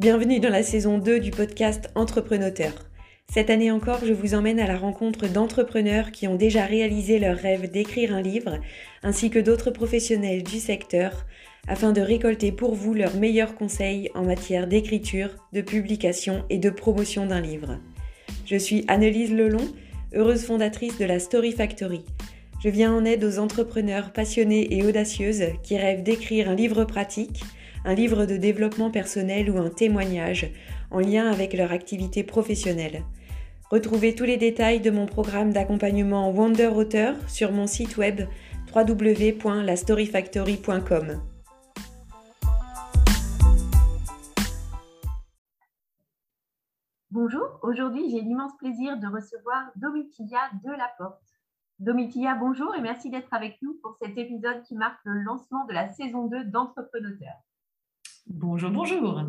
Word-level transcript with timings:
Bienvenue 0.00 0.40
dans 0.40 0.48
la 0.48 0.62
saison 0.62 0.96
2 0.96 1.20
du 1.20 1.30
podcast 1.30 1.90
Entrepreneur. 1.94 2.72
Cette 3.30 3.50
année 3.50 3.70
encore, 3.70 4.02
je 4.02 4.14
vous 4.14 4.32
emmène 4.32 4.58
à 4.58 4.66
la 4.66 4.78
rencontre 4.78 5.28
d'entrepreneurs 5.28 6.10
qui 6.10 6.26
ont 6.26 6.36
déjà 6.36 6.64
réalisé 6.64 7.18
leur 7.18 7.36
rêve 7.36 7.70
d'écrire 7.70 8.14
un 8.14 8.22
livre, 8.22 8.60
ainsi 9.02 9.28
que 9.28 9.38
d'autres 9.38 9.70
professionnels 9.70 10.42
du 10.42 10.58
secteur, 10.58 11.26
afin 11.68 11.92
de 11.92 12.00
récolter 12.00 12.50
pour 12.50 12.74
vous 12.74 12.94
leurs 12.94 13.16
meilleurs 13.16 13.54
conseils 13.54 14.08
en 14.14 14.22
matière 14.22 14.66
d'écriture, 14.66 15.36
de 15.52 15.60
publication 15.60 16.46
et 16.48 16.56
de 16.56 16.70
promotion 16.70 17.26
d'un 17.26 17.42
livre. 17.42 17.78
Je 18.46 18.56
suis 18.56 18.86
Annelise 18.88 19.34
Lelon, 19.34 19.68
heureuse 20.14 20.46
fondatrice 20.46 20.96
de 20.96 21.04
la 21.04 21.18
Story 21.18 21.52
Factory. 21.52 22.06
Je 22.64 22.70
viens 22.70 22.94
en 22.94 23.04
aide 23.04 23.22
aux 23.22 23.38
entrepreneurs 23.38 24.14
passionnés 24.14 24.78
et 24.78 24.82
audacieuses 24.82 25.44
qui 25.62 25.76
rêvent 25.76 26.02
d'écrire 26.02 26.48
un 26.48 26.54
livre 26.54 26.84
pratique, 26.84 27.42
un 27.84 27.94
livre 27.94 28.26
de 28.26 28.36
développement 28.36 28.90
personnel 28.90 29.48
ou 29.50 29.58
un 29.58 29.70
témoignage 29.70 30.50
en 30.90 30.98
lien 31.00 31.30
avec 31.30 31.54
leur 31.54 31.72
activité 31.72 32.24
professionnelle. 32.24 33.04
Retrouvez 33.70 34.14
tous 34.14 34.24
les 34.24 34.36
détails 34.36 34.80
de 34.80 34.90
mon 34.90 35.06
programme 35.06 35.52
d'accompagnement 35.52 36.30
Wonder 36.30 36.66
Auteur 36.66 37.14
sur 37.28 37.52
mon 37.52 37.68
site 37.68 37.96
web 37.96 38.22
www.lastoryfactory.com. 38.74 41.22
Bonjour, 47.12 47.58
aujourd'hui 47.62 48.08
j'ai 48.10 48.20
l'immense 48.20 48.56
plaisir 48.56 48.98
de 48.98 49.06
recevoir 49.06 49.70
Domitilla 49.76 50.50
de 50.64 50.70
la 50.70 50.90
Porte. 50.98 51.22
Domitilla, 51.78 52.34
bonjour 52.34 52.74
et 52.74 52.80
merci 52.80 53.10
d'être 53.10 53.32
avec 53.32 53.62
nous 53.62 53.78
pour 53.82 53.96
cet 54.02 54.18
épisode 54.18 54.62
qui 54.62 54.74
marque 54.74 54.98
le 55.04 55.22
lancement 55.22 55.64
de 55.66 55.72
la 55.72 55.88
saison 55.88 56.26
2 56.26 56.42
d'Entrepreneur. 56.44 57.36
Bonjour, 58.26 58.70
bonjour. 58.70 59.22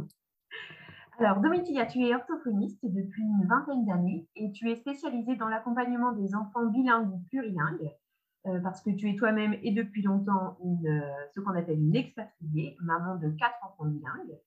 Alors, 1.19 1.39
Domitilla, 1.39 1.85
tu 1.85 1.99
es 1.99 2.15
orthophoniste 2.15 2.83
depuis 2.83 3.21
une 3.21 3.45
vingtaine 3.47 3.85
d'années 3.85 4.27
et 4.35 4.51
tu 4.51 4.69
es 4.69 4.75
spécialisée 4.75 5.35
dans 5.35 5.47
l'accompagnement 5.47 6.11
des 6.13 6.35
enfants 6.35 6.65
bilingues 6.65 7.13
ou 7.13 7.19
plurilingues 7.29 7.91
euh, 8.47 8.59
parce 8.61 8.81
que 8.81 8.89
tu 8.89 9.09
es 9.09 9.15
toi-même 9.15 9.55
et 9.61 9.71
depuis 9.71 10.01
longtemps 10.01 10.57
euh, 10.85 10.99
ce 11.33 11.39
qu'on 11.39 11.55
appelle 11.55 11.79
une 11.79 11.95
expatriée, 11.95 12.75
maman 12.81 13.17
de 13.17 13.29
quatre 13.29 13.57
enfants 13.63 13.85
bilingues. 13.85 14.39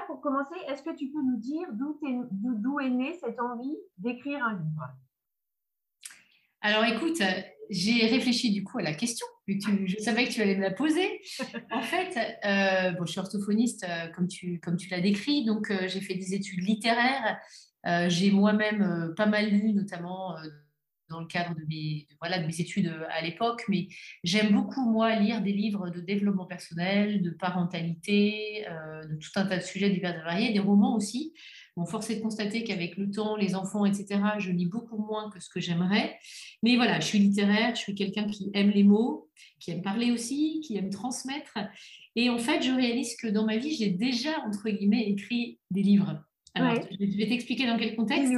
pour 0.07 0.21
commencer, 0.21 0.55
est-ce 0.69 0.83
que 0.83 0.97
tu 0.97 1.09
peux 1.11 1.23
nous 1.23 1.37
dire 1.37 1.69
d'où 1.73 2.81
est, 2.81 2.91
née 2.91 3.19
cette 3.21 3.39
envie 3.39 3.77
d'écrire 3.99 4.45
un 4.45 4.55
livre? 4.55 4.89
Alors 6.63 6.85
écoute, 6.85 7.21
j'ai 7.69 8.07
réfléchi 8.07 8.53
du 8.53 8.65
coup 8.65 8.79
à 8.79 8.83
la 8.83 8.95
question, 8.95 9.27
je 9.49 9.97
savais 9.99 10.27
que 10.27 10.33
tu 10.33 10.41
allais 10.41 10.57
me 10.57 10.63
la 10.63 10.71
poser. 10.71 11.21
En 11.71 11.83
fait, 11.83 12.17
euh, 12.45 12.93
bon, 12.93 13.05
je 13.05 13.11
suis 13.11 13.21
orthophoniste 13.21 13.85
euh, 13.85 14.09
comme 14.09 14.29
tu, 14.29 14.59
comme 14.61 14.77
tu 14.77 14.89
l'as 14.89 15.01
décrit, 15.01 15.45
donc 15.45 15.71
j'ai 15.87 16.01
fait 16.01 16.15
des 16.15 16.35
études 16.35 16.63
littéraires. 16.63 17.39
j'ai 18.09 18.31
moi-même 18.31 19.13
pas 19.17 19.27
mal 19.27 19.51
lu, 19.51 19.73
notamment 19.73 20.37
dans 21.13 21.21
le 21.21 21.27
cadre 21.27 21.55
de 21.55 21.65
mes, 21.69 22.07
voilà, 22.21 22.39
de 22.39 22.47
mes 22.47 22.61
études 22.61 22.89
euh, 22.89 23.05
à 23.11 23.23
l'époque, 23.23 23.63
mais 23.69 23.87
j'aime 24.25 24.53
beaucoup, 24.53 24.85
moi, 24.91 25.15
lire 25.17 25.41
des 25.41 25.53
livres 25.53 25.91
de 25.91 26.01
développement 26.01 26.47
personnel, 26.47 27.23
de 27.23 27.31
parentalité, 27.31 28.67
euh, 28.69 29.07
de 29.07 29.17
tout 29.17 29.31
un 29.37 29.47
tas 29.47 29.59
de 29.59 29.63
sujets 29.63 29.91
divers 29.91 30.19
et 30.19 30.23
variés, 30.23 30.53
des 30.53 30.59
romans 30.59 30.97
aussi. 30.97 31.33
Bon, 31.77 31.87
force 31.87 32.11
est 32.11 32.17
de 32.17 32.23
constater 32.23 32.65
qu'avec 32.65 32.97
le 32.97 33.11
temps, 33.11 33.37
les 33.37 33.55
enfants, 33.55 33.87
etc., 33.87 34.21
je 34.39 34.51
lis 34.51 34.67
beaucoup 34.67 34.99
moins 34.99 35.31
que 35.31 35.41
ce 35.41 35.49
que 35.49 35.61
j'aimerais. 35.61 36.19
Mais 36.63 36.77
voilà, 36.77 37.01
je 37.01 37.07
suis 37.07 37.19
littéraire, 37.19 37.75
je 37.75 37.81
suis 37.81 37.95
quelqu'un 37.95 38.27
qui 38.27 38.51
aime 38.55 38.71
les 38.71 38.85
mots, 38.85 39.31
qui 39.59 39.71
aime 39.71 39.83
parler 39.83 40.11
aussi, 40.11 40.61
qui 40.61 40.77
aime 40.77 40.91
transmettre. 40.91 41.57
Et 42.17 42.29
en 42.29 42.39
fait, 42.39 42.63
je 42.63 42.73
réalise 42.73 43.17
que 43.17 43.27
dans 43.27 43.47
ma 43.47 43.57
vie, 43.57 43.75
j'ai 43.75 43.89
déjà, 43.89 44.41
entre 44.47 44.69
guillemets, 44.69 45.09
écrit 45.09 45.61
des 45.71 45.83
livres. 45.83 46.23
Alors, 46.55 46.75
je 46.91 47.17
vais 47.17 47.27
t'expliquer 47.27 47.67
dans 47.67 47.79
quel 47.79 47.97
contexte. 47.97 48.35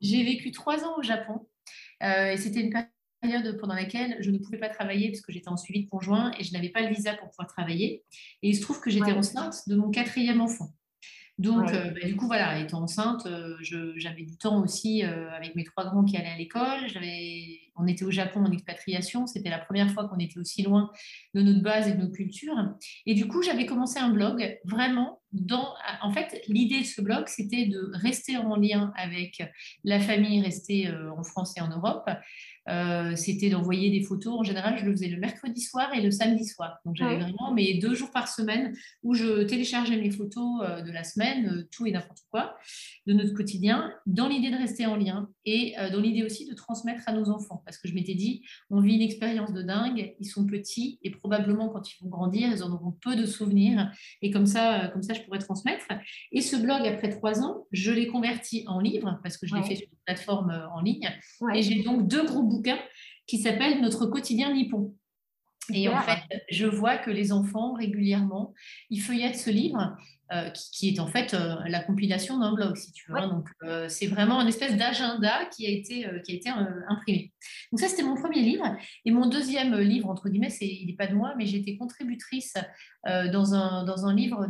J'ai 0.00 0.24
vécu 0.24 0.50
trois 0.50 0.84
ans 0.84 0.98
au 0.98 1.02
Japon. 1.02 1.46
Euh, 2.02 2.32
et 2.32 2.36
c'était 2.36 2.60
une 2.60 2.72
période 3.20 3.58
pendant 3.58 3.74
laquelle 3.74 4.16
je 4.20 4.30
ne 4.30 4.38
pouvais 4.38 4.58
pas 4.58 4.68
travailler 4.68 5.10
parce 5.10 5.20
que 5.20 5.32
j'étais 5.32 5.48
en 5.48 5.56
suivi 5.56 5.84
de 5.84 5.90
conjoint 5.90 6.32
et 6.38 6.44
je 6.44 6.52
n'avais 6.52 6.70
pas 6.70 6.82
le 6.82 6.88
visa 6.88 7.14
pour 7.14 7.28
pouvoir 7.30 7.48
travailler. 7.48 8.02
Et 8.42 8.48
il 8.48 8.56
se 8.56 8.62
trouve 8.62 8.80
que 8.80 8.90
j'étais 8.90 9.12
enceinte 9.12 9.68
de 9.68 9.76
mon 9.76 9.90
quatrième 9.90 10.40
enfant. 10.40 10.72
Donc, 11.38 11.72
euh, 11.72 11.90
bah, 11.90 12.06
du 12.06 12.14
coup, 12.14 12.26
voilà, 12.26 12.58
étant 12.58 12.82
enceinte, 12.82 13.26
euh, 13.26 13.56
j'avais 13.96 14.22
du 14.22 14.36
temps 14.36 14.62
aussi 14.62 15.02
avec 15.02 15.54
mes 15.54 15.64
trois 15.64 15.84
grands 15.84 16.04
qui 16.04 16.16
allaient 16.16 16.28
à 16.28 16.36
l'école. 16.36 16.88
On 17.76 17.86
était 17.86 18.04
au 18.04 18.10
Japon 18.10 18.44
en 18.44 18.50
expatriation. 18.50 19.26
C'était 19.26 19.50
la 19.50 19.58
première 19.58 19.90
fois 19.92 20.08
qu'on 20.08 20.18
était 20.18 20.38
aussi 20.38 20.62
loin 20.62 20.90
de 21.34 21.42
notre 21.42 21.62
base 21.62 21.88
et 21.88 21.92
de 21.92 22.02
nos 22.02 22.10
cultures. 22.10 22.56
Et 23.06 23.14
du 23.14 23.26
coup, 23.26 23.42
j'avais 23.42 23.66
commencé 23.66 23.98
un 23.98 24.10
blog 24.10 24.58
vraiment 24.64 25.20
dans. 25.32 25.74
En 26.02 26.10
fait, 26.10 26.42
l'idée 26.48 26.80
de 26.80 26.86
ce 26.86 27.00
blog, 27.00 27.24
c'était 27.28 27.66
de 27.66 27.90
rester 27.94 28.36
en 28.36 28.56
lien 28.56 28.92
avec 28.96 29.42
la 29.84 30.00
famille 30.00 30.42
restée 30.42 30.90
en 31.16 31.22
France 31.22 31.54
et 31.56 31.60
en 31.60 31.68
Europe, 31.68 32.08
euh, 32.68 33.16
c'était 33.16 33.50
d'envoyer 33.50 33.90
des 33.90 34.02
photos. 34.02 34.34
En 34.38 34.44
général, 34.44 34.78
je 34.78 34.84
le 34.84 34.92
faisais 34.92 35.08
le 35.08 35.18
mercredi 35.18 35.60
soir 35.60 35.92
et 35.94 36.00
le 36.00 36.10
samedi 36.10 36.46
soir. 36.46 36.78
Donc, 36.84 36.96
j'avais 36.96 37.18
vraiment 37.18 37.52
mes 37.52 37.74
deux 37.78 37.94
jours 37.94 38.10
par 38.10 38.28
semaine 38.28 38.76
où 39.02 39.14
je 39.14 39.42
téléchargeais 39.42 39.96
mes 39.96 40.10
photos 40.10 40.62
euh, 40.62 40.82
de 40.82 40.92
la 40.92 41.02
semaine, 41.02 41.48
euh, 41.48 41.68
tout 41.72 41.86
et 41.86 41.90
n'importe 41.90 42.22
quoi, 42.30 42.56
de 43.06 43.12
notre 43.12 43.34
quotidien, 43.34 43.92
dans 44.06 44.28
l'idée 44.28 44.50
de 44.50 44.56
rester 44.56 44.86
en 44.86 44.96
lien 44.96 45.28
et 45.44 45.74
dans 45.92 46.00
l'idée 46.00 46.22
aussi 46.22 46.46
de 46.46 46.54
transmettre 46.54 47.02
à 47.06 47.12
nos 47.12 47.30
enfants. 47.30 47.61
Parce 47.64 47.78
que 47.78 47.88
je 47.88 47.94
m'étais 47.94 48.14
dit, 48.14 48.42
on 48.70 48.80
vit 48.80 48.94
une 48.94 49.02
expérience 49.02 49.52
de 49.52 49.62
dingue, 49.62 50.14
ils 50.18 50.26
sont 50.26 50.46
petits 50.46 50.98
et 51.02 51.10
probablement 51.10 51.68
quand 51.68 51.90
ils 51.90 51.96
vont 52.02 52.08
grandir, 52.08 52.48
ils 52.50 52.62
en 52.62 52.72
auront 52.72 52.92
peu 52.92 53.16
de 53.16 53.26
souvenirs. 53.26 53.90
Et 54.20 54.30
comme 54.30 54.46
ça, 54.46 54.88
comme 54.92 55.02
ça 55.02 55.14
je 55.14 55.22
pourrais 55.22 55.38
transmettre. 55.38 55.86
Et 56.32 56.40
ce 56.40 56.56
blog, 56.56 56.86
après 56.86 57.10
trois 57.10 57.40
ans, 57.42 57.66
je 57.72 57.92
l'ai 57.92 58.06
converti 58.06 58.64
en 58.66 58.80
livre 58.80 59.20
parce 59.22 59.36
que 59.36 59.46
je 59.46 59.54
l'ai 59.54 59.62
fait 59.62 59.76
sur 59.76 59.88
une 59.90 59.98
plateforme 60.04 60.68
en 60.74 60.80
ligne. 60.80 61.10
Et 61.54 61.62
j'ai 61.62 61.82
donc 61.82 62.08
deux 62.08 62.24
groupes 62.24 62.48
bouquin 62.48 62.78
qui 63.26 63.38
s'appelle 63.38 63.80
Notre 63.80 64.06
quotidien 64.06 64.52
nippon. 64.52 64.94
Et 65.72 65.88
en 65.88 66.00
fait, 66.02 66.18
je 66.50 66.66
vois 66.66 66.96
que 66.96 67.10
les 67.10 67.32
enfants, 67.32 67.74
régulièrement, 67.74 68.52
ils 68.90 69.00
feuillettent 69.00 69.38
ce 69.38 69.50
livre, 69.50 69.96
euh, 70.32 70.48
qui, 70.50 70.88
est 70.88 70.98
en 70.98 71.06
fait 71.06 71.34
euh, 71.34 71.56
la 71.66 71.80
compilation 71.80 72.38
d'un 72.38 72.54
blog, 72.54 72.74
si 72.76 72.90
tu 72.92 73.10
veux. 73.10 73.18
Hein. 73.18 73.28
Donc, 73.28 73.48
euh, 73.64 73.86
c'est 73.90 74.06
vraiment 74.06 74.40
une 74.40 74.48
espèce 74.48 74.76
d'agenda 74.78 75.44
qui 75.54 75.66
a 75.66 75.70
été, 75.70 76.06
qui 76.24 76.32
a 76.32 76.34
été 76.34 76.48
imprimé. 76.88 77.32
Donc, 77.70 77.80
ça, 77.80 77.88
c'était 77.88 78.02
mon 78.02 78.14
premier 78.14 78.40
livre. 78.40 78.64
Et 79.04 79.10
mon 79.10 79.26
deuxième 79.26 79.76
livre, 79.78 80.08
entre 80.08 80.30
guillemets, 80.30 80.48
c'est, 80.48 80.66
il 80.66 80.86
n'est 80.86 80.94
pas 80.94 81.06
de 81.06 81.14
moi, 81.14 81.34
mais 81.36 81.44
j'ai 81.44 81.58
été 81.58 81.76
contributrice 81.76 82.54
dans, 83.04 83.54
un, 83.54 83.84
dans 83.84 84.06
un 84.06 84.14
livre 84.14 84.46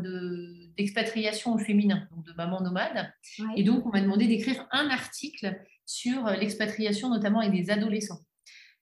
d'expatriation 0.76 1.54
au 1.54 1.58
féminin, 1.58 2.06
donc 2.14 2.24
de 2.26 2.32
maman 2.34 2.60
nomade. 2.60 3.12
Et 3.56 3.64
donc, 3.64 3.84
on 3.84 3.90
m'a 3.90 4.02
demandé 4.02 4.28
d'écrire 4.28 4.66
un 4.70 4.88
article 4.88 5.58
sur 5.84 6.26
l'expatriation, 6.26 7.08
notamment 7.10 7.40
avec 7.40 7.52
des 7.52 7.70
adolescents. 7.70 8.20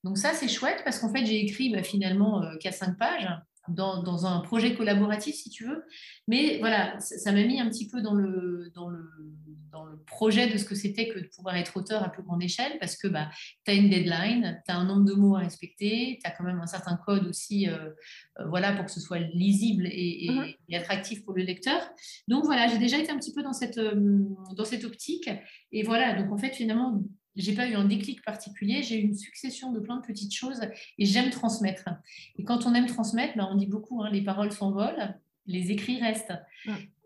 Donc 0.05 0.19
ça, 0.19 0.33
c'est 0.33 0.49
chouette 0.49 0.83
parce 0.85 0.99
qu'en 0.99 1.13
fait, 1.13 1.27
j'ai 1.27 1.41
écrit 1.41 1.71
bah, 1.71 1.83
finalement 1.83 2.43
euh, 2.43 2.57
qu'à 2.59 2.73
cinq 2.73 2.97
pages 2.99 3.29
dans, 3.69 4.27
un 4.27 4.41
projet 4.41 4.75
collaboratif, 4.75 5.35
si 5.35 5.51
tu 5.51 5.65
veux. 5.65 5.85
Mais 6.29 6.59
voilà, 6.59 6.99
ça 7.01 7.33
m'a 7.33 7.45
mis 7.45 7.61
un 7.61 7.69
petit 7.69 7.89
peu 7.89 8.01
dans 8.01 8.15
le, 8.15 8.71
dans 8.75 8.89
le, 8.89 9.05
dans 9.71 9.85
le 9.85 9.99
projet 10.05 10.49
de 10.49 10.59
ce 10.59 10.65
que 10.65 10.75
c'était 10.75 11.09
que 11.09 11.19
de 11.19 11.29
pouvoir 11.35 11.57
être 11.57 11.77
auteur 11.77 12.03
à 12.03 12.09
plus 12.11 12.23
grande 12.23 12.43
échelle 12.43 12.79
parce 12.81 12.97
que 12.97 13.07
bah, 13.07 13.31
tu 13.65 13.71
as 13.71 13.75
une 13.75 13.89
deadline, 13.89 14.61
tu 14.67 14.73
as 14.73 14.77
un 14.77 14.85
nombre 14.85 15.05
de 15.05 15.15
mots 15.15 15.37
à 15.37 15.41
respecter, 15.41 16.19
tu 16.23 16.29
as 16.29 16.33
quand 16.33 16.45
même 16.45 16.61
un 16.61 16.67
certain 16.67 16.97
code 16.97 17.27
aussi 17.27 17.69
euh, 17.69 17.91
euh, 18.41 18.49
voilà, 18.49 18.73
pour 18.73 18.87
que 18.87 18.91
ce 18.91 19.01
soit 19.01 19.19
lisible 19.19 19.87
et, 19.87 20.29
mhm. 20.31 20.47
et, 20.69 20.77
attractif 20.77 21.25
pour 21.25 21.35
le 21.35 21.43
lecteur. 21.43 21.81
Donc 22.29 22.45
voilà, 22.45 22.67
j'ai 22.67 22.79
déjà 22.79 22.99
été 22.99 23.11
un 23.11 23.19
petit 23.19 23.33
peu 23.33 23.43
dans 23.43 23.53
cette, 23.53 23.81
dans 23.81 24.65
cette 24.65 24.85
optique. 24.85 25.31
Et 25.73 25.83
voilà, 25.83 26.21
donc 26.21 26.33
en 26.33 26.39
fait, 26.39 26.55
finalement, 26.55 27.03
j'ai 27.37 27.55
pas 27.55 27.69
eu 27.69 27.75
un 27.75 27.85
déclic 27.85 28.23
particulier, 28.25 28.83
j'ai 28.83 28.99
eu 28.99 29.03
une 29.03 29.15
succession 29.15 29.73
de 29.73 29.81
plein 29.81 29.97
de 29.97 30.07
petites 30.07 30.35
choses 30.35 30.61
et 30.99 31.05
j'aime 31.05 31.31
transmettre. 31.31 31.89
Et 32.37 32.45
quand 32.45 32.67
on 32.67 32.75
aime 32.75 32.87
transmettre, 32.87 33.37
ben 33.37 33.49
on 33.51 33.57
dit 33.57 33.67
beaucoup, 33.67 34.03
hein, 34.03 34.11
les 34.11 34.23
paroles 34.23 34.53
s'envolent, 34.53 35.15
les 35.47 35.71
écrits 35.71 36.01
restent. 36.01 36.35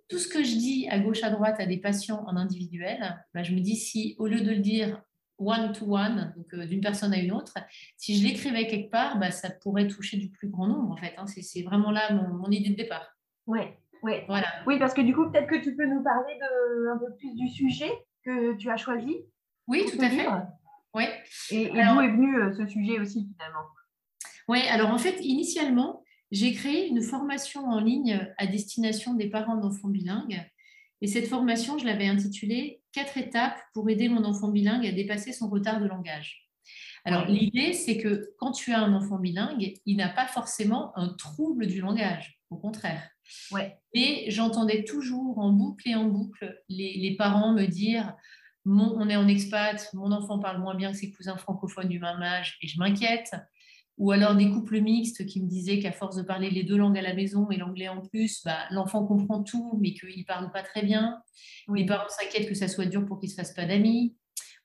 tout 0.08 0.18
ce 0.18 0.28
que 0.28 0.42
je 0.42 0.56
dis 0.56 0.86
à 0.90 0.98
gauche, 0.98 1.22
à 1.22 1.30
droite 1.30 1.56
à 1.58 1.66
des 1.66 1.78
patients 1.78 2.24
en 2.26 2.36
individuel, 2.36 3.16
bah, 3.32 3.42
je 3.42 3.52
me 3.52 3.60
dis 3.60 3.76
si 3.76 4.16
au 4.18 4.26
lieu 4.26 4.40
de 4.40 4.50
le 4.50 4.58
dire 4.58 5.02
one-to-one, 5.38 6.32
donc 6.36 6.54
d'une 6.66 6.80
personne 6.80 7.12
à 7.12 7.18
une 7.18 7.32
autre, 7.32 7.54
si 7.96 8.16
je 8.16 8.24
l'écrivais 8.24 8.66
quelque 8.66 8.90
part, 8.90 9.18
bah, 9.18 9.30
ça 9.30 9.50
pourrait 9.50 9.88
toucher 9.88 10.16
du 10.16 10.28
plus 10.28 10.48
grand 10.48 10.68
nombre 10.68 10.92
en 10.92 10.96
fait. 10.96 11.14
Hein. 11.16 11.26
C'est 11.26 11.62
vraiment 11.62 11.90
là 11.90 12.12
mon, 12.12 12.50
idée 12.50 12.70
de 12.70 12.76
départ. 12.76 13.16
Oui, 13.46 13.60
oui. 14.02 14.12
Voilà. 14.28 14.46
Oui, 14.66 14.78
parce 14.78 14.94
que 14.94 15.00
du 15.00 15.14
coup, 15.14 15.30
peut-être 15.30 15.48
que 15.48 15.62
tu 15.62 15.74
peux 15.74 15.86
nous 15.86 16.02
parler 16.02 16.34
de, 16.34 16.88
un 16.88 16.98
peu 16.98 17.14
plus 17.16 17.34
du 17.34 17.48
sujet 17.48 17.90
que 18.24 18.54
tu 18.56 18.70
as 18.70 18.76
choisi. 18.76 19.16
Oui, 19.66 19.84
tout 19.90 20.00
à 20.00 20.10
fait. 20.10 20.26
Oui. 20.94 21.04
Et, 21.50 21.68
d'où 21.68 22.00
est 22.00 22.10
venu 22.10 22.36
euh, 22.38 22.52
ce 22.52 22.66
sujet 22.66 22.98
aussi 23.00 23.26
finalement? 23.32 23.66
Oui, 24.48 24.60
alors 24.68 24.90
en 24.90 24.98
fait, 24.98 25.18
initialement, 25.20 26.02
j'ai 26.30 26.52
créé 26.52 26.88
une 26.88 27.02
formation 27.02 27.64
en 27.66 27.80
ligne 27.80 28.32
à 28.38 28.46
destination 28.46 29.14
des 29.14 29.28
parents 29.28 29.56
d'enfants 29.56 29.88
bilingues. 29.88 30.42
Et 31.00 31.06
cette 31.06 31.28
formation, 31.28 31.78
je 31.78 31.86
l'avais 31.86 32.06
intitulée 32.06 32.80
Quatre 32.94 33.18
étapes 33.18 33.58
pour 33.72 33.90
aider 33.90 34.08
mon 34.08 34.24
enfant 34.24 34.52
bilingue 34.52 34.86
à 34.86 34.92
dépasser 34.92 35.32
son 35.32 35.48
retard 35.48 35.80
de 35.80 35.86
langage. 35.86 36.48
Alors, 37.04 37.26
l'idée, 37.26 37.72
c'est 37.72 37.98
que 37.98 38.30
quand 38.38 38.52
tu 38.52 38.72
as 38.72 38.78
un 38.78 38.94
enfant 38.94 39.18
bilingue, 39.18 39.74
il 39.84 39.96
n'a 39.96 40.08
pas 40.08 40.28
forcément 40.28 40.96
un 40.96 41.08
trouble 41.08 41.66
du 41.66 41.80
langage, 41.80 42.38
au 42.50 42.56
contraire. 42.56 43.10
Ouais. 43.50 43.76
Et 43.94 44.30
j'entendais 44.30 44.84
toujours 44.84 45.38
en 45.38 45.50
boucle 45.50 45.88
et 45.88 45.96
en 45.96 46.04
boucle 46.04 46.62
les, 46.68 46.94
les 46.94 47.16
parents 47.16 47.52
me 47.52 47.66
dire 47.66 48.14
on 48.66 49.08
est 49.08 49.16
en 49.16 49.28
expat, 49.28 49.88
mon 49.94 50.12
enfant 50.12 50.38
parle 50.38 50.60
moins 50.60 50.74
bien 50.74 50.92
que 50.92 50.96
ses 50.96 51.10
cousins 51.10 51.36
francophones 51.36 51.88
du 51.88 51.98
même 51.98 52.22
âge 52.22 52.58
et 52.62 52.68
je 52.68 52.78
m'inquiète. 52.78 53.34
Ou 53.96 54.10
alors 54.10 54.34
des 54.34 54.50
couples 54.50 54.80
mixtes 54.80 55.24
qui 55.26 55.40
me 55.40 55.48
disaient 55.48 55.78
qu'à 55.78 55.92
force 55.92 56.16
de 56.16 56.22
parler 56.22 56.50
les 56.50 56.64
deux 56.64 56.76
langues 56.76 56.98
à 56.98 57.02
la 57.02 57.14
maison 57.14 57.48
et 57.50 57.56
l'anglais 57.56 57.88
en 57.88 58.00
plus, 58.00 58.42
bah, 58.44 58.58
l'enfant 58.70 59.06
comprend 59.06 59.44
tout, 59.44 59.78
mais 59.80 59.94
qu'il 59.94 60.18
ne 60.18 60.24
parle 60.24 60.50
pas 60.50 60.62
très 60.62 60.82
bien. 60.82 61.22
Les 61.72 61.86
parents 61.86 62.08
s'inquiètent 62.08 62.48
que 62.48 62.54
ça 62.54 62.66
soit 62.66 62.86
dur 62.86 63.06
pour 63.06 63.20
qu'il 63.20 63.28
ne 63.28 63.30
se 63.30 63.36
fasse 63.36 63.52
pas 63.52 63.66
d'amis, 63.66 64.16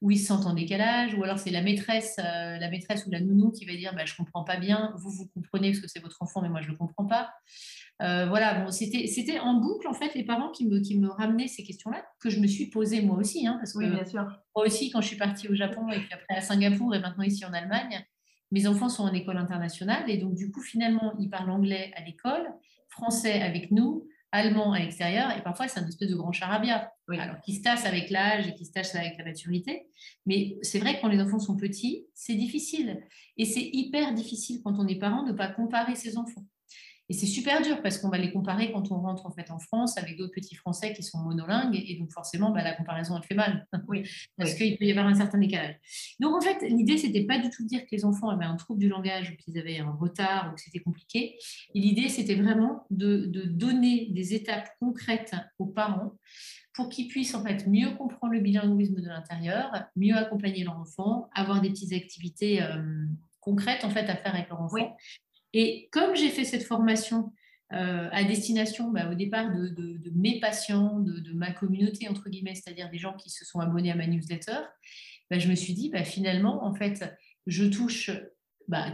ou 0.01 0.12
ils 0.12 0.18
se 0.18 0.28
sentent 0.28 0.46
en 0.46 0.54
décalage, 0.54 1.13
ou 1.13 1.24
alors 1.24 1.40
c'est 1.40 1.51
la 1.51 1.62
maîtresse, 1.62 2.18
euh, 2.19 2.57
la 2.57 2.69
maîtresse 2.69 3.06
ou 3.06 3.12
la 3.12 3.19
nounou 3.19 3.51
qui 3.51 3.66
va 3.66 3.74
dire 3.74 3.94
bah, 3.94 4.06
Je 4.06 4.13
ne 4.13 4.18
comprends 4.18 4.44
pas 4.44 4.57
bien, 4.57 4.94
vous, 4.98 5.10
vous 5.10 5.28
comprenez 5.28 5.72
parce 5.72 5.81
que 5.81 5.88
c'est 5.88 6.00
votre 6.00 6.22
enfant, 6.22 6.42
mais 6.42 6.50
moi, 6.50 6.62
je 6.62 6.68
ne 6.68 6.72
le 6.72 6.78
comprends 6.78 7.06
pas. 7.06 7.31
Euh, 8.01 8.28
voilà, 8.28 8.62
bon, 8.62 8.72
c'était 8.72 9.40
en 9.40 9.56
boucle, 9.56 9.88
en 9.88 9.94
fait, 9.94 10.16
les 10.16 10.24
parents 10.24 10.51
qui 10.51 10.66
me, 10.68 10.80
qui 10.80 10.98
me 10.98 11.10
ramenaient 11.10 11.50
ces 11.50 11.63
questions-là, 11.63 12.06
que 12.22 12.30
je 12.30 12.40
me 12.40 12.48
suis 12.48 12.68
posée 12.68 13.01
moi 13.01 13.18
aussi. 13.18 13.46
Hein, 13.46 13.57
parce 13.60 13.74
que 13.74 13.86
bien 13.86 14.06
sûr. 14.06 14.24
Moi 14.56 14.66
aussi, 14.66 14.90
quand 14.90 15.01
je 15.01 15.07
suis 15.07 15.18
partie 15.18 15.50
au 15.50 15.56
Japon 15.56 15.90
et 15.90 16.00
puis 16.00 16.13
après 16.13 16.36
à 16.36 16.42
Singapour 16.42 16.95
et 16.95 17.00
maintenant 17.00 17.24
ici 17.24 17.44
en 17.44 17.52
Allemagne, 17.52 18.06
mes 18.52 18.68
enfants 18.68 18.90
sont 18.90 19.04
en 19.04 19.13
école 19.13 19.38
internationale 19.38 20.10
et 20.10 20.18
donc, 20.18 20.36
du 20.36 20.50
coup, 20.50 20.62
finalement, 20.62 21.13
ils 21.19 21.30
parlent 21.30 21.52
anglais 21.52 21.92
à 21.95 22.04
l'école, 22.04 22.48
français 22.88 23.42
avec 23.42 23.69
nous, 23.72 24.07
allemand 24.31 24.74
à 24.74 24.80
l'extérieur 24.80 25.31
et 25.36 25.42
parfois, 25.42 25.68
c'est 25.68 25.80
un 25.80 25.88
espèce 25.88 26.10
de 26.10 26.16
grand 26.16 26.31
charabia. 26.31 26.92
Alors, 27.10 27.40
qui 27.42 27.56
se 27.56 27.64
tasse 27.64 27.86
avec 27.86 28.12
l'âge 28.12 28.48
et 28.48 28.54
qui 28.54 28.66
se 28.66 28.72
tasse 28.72 28.94
avec 28.96 29.18
la 29.18 29.26
maturité. 29.26 29.88
Mais 30.26 30.58
c'est 30.62 30.80
vrai 30.80 30.96
que 30.96 31.02
quand 31.02 31.08
les 31.08 31.20
enfants 31.20 31.40
sont 31.40 31.58
petits, 31.58 32.06
c'est 32.14 32.36
difficile. 32.36 33.02
Et 33.38 33.46
c'est 33.46 33.68
hyper 33.74 34.14
difficile 34.14 34.62
quand 34.64 34.78
on 34.78 34.88
est 34.88 35.00
parent 35.00 35.24
de 35.24 35.31
ne 35.31 35.38
pas 35.38 35.48
comparer 35.48 35.96
ses 35.96 36.18
enfants. 36.18 36.46
Et 37.09 37.13
c'est 37.13 37.25
super 37.25 37.61
dur 37.63 37.81
parce 37.81 37.97
qu'on 37.97 38.09
va 38.09 38.19
les 38.19 38.31
comparer 38.31 38.71
quand 38.71 38.91
on 38.91 39.00
rentre 39.00 39.25
en 39.25 39.31
fait 39.31 39.50
en 39.50 39.57
France 39.57 39.97
avec 39.97 40.15
d'autres 40.15 40.33
petits 40.33 40.56
Français 40.56 40.94
qui 40.94 41.01
sont 41.01 41.17
monolingues 41.17 41.75
et 41.75 41.95
donc 41.95 42.11
forcément 42.11 42.51
bah, 42.51 42.63
la 42.63 42.75
comparaison 42.75 43.17
elle 43.17 43.23
fait 43.23 43.35
mal 43.35 43.67
oui, 43.88 44.03
parce 44.38 44.53
qu'il 44.53 44.77
peut 44.77 44.85
y 44.85 44.91
avoir 44.91 45.07
un 45.07 45.15
certain 45.15 45.39
décalage. 45.39 45.75
Donc 46.19 46.35
en 46.35 46.41
fait 46.41 46.61
l'idée 46.69 46.97
c'était 46.97 47.25
pas 47.25 47.39
du 47.39 47.50
tout 47.50 47.63
de 47.63 47.67
dire 47.67 47.81
que 47.81 47.91
les 47.91 48.06
enfants 48.06 48.29
avaient 48.29 48.45
un 48.45 48.56
trouble 48.56 48.79
du 48.79 48.88
langage 48.88 49.31
ou 49.31 49.35
qu'ils 49.38 49.57
avaient 49.57 49.79
un 49.79 49.91
retard 49.91 50.51
ou 50.51 50.56
que 50.56 50.61
c'était 50.61 50.79
compliqué. 50.79 51.38
L'idée 51.73 52.09
c'était 52.09 52.35
vraiment 52.35 52.85
de, 52.91 53.25
de, 53.25 53.41
donner 53.41 54.09
des 54.11 54.35
étapes 54.35 54.69
concrètes 54.79 55.35
aux 55.57 55.65
parents 55.65 56.13
pour 56.73 56.89
qu'ils 56.89 57.07
puissent 57.07 57.33
en 57.33 57.44
fait 57.44 57.65
mieux 57.67 57.91
comprendre 57.95 58.33
le 58.33 58.39
bilinguisme 58.39 59.01
de 59.01 59.07
l'intérieur, 59.07 59.71
mieux 59.95 60.15
accompagner 60.15 60.63
leur 60.63 60.77
enfant, 60.77 61.29
avoir 61.33 61.61
des 61.61 61.69
petites 61.69 61.94
activités 61.94 62.61
euh, 62.61 63.06
concrètes 63.39 63.83
en 63.83 63.89
fait 63.89 64.07
à 64.09 64.15
faire 64.15 64.35
avec 64.35 64.50
leur 64.50 64.61
enfant. 64.61 64.95
Et 65.54 65.90
comme 65.92 66.16
j'ai 66.16 66.30
fait 66.30 66.46
cette 66.46 66.63
formation 66.63 67.31
euh, 67.72 68.10
à 68.12 68.24
destination 68.24 68.90
bah, 68.90 69.12
au 69.12 69.16
départ 69.16 69.51
de, 69.51 70.12
mes 70.16 70.40
patients, 70.40 71.00
de, 71.00 71.34
ma 71.34 71.51
communauté, 71.51 72.07
entre 72.07 72.30
guillemets, 72.30 72.56
c'est-à-dire 72.56 72.90
des 72.90 72.98
gens 72.98 73.13
qui 73.13 73.30
se 73.30 73.46
sont 73.46 73.60
abonnés 73.60 73.92
à 73.92 73.96
ma 73.96 74.07
newsletter, 74.07 74.62
bah, 75.30 75.38
je 75.38 75.48
me 75.48 75.56
suis 75.56 75.74
dit, 75.74 75.90
bah, 75.90 76.04
finalement, 76.04 76.66
en 76.66 76.74
fait, 76.74 77.06
je 77.46 77.66
touche 77.66 78.12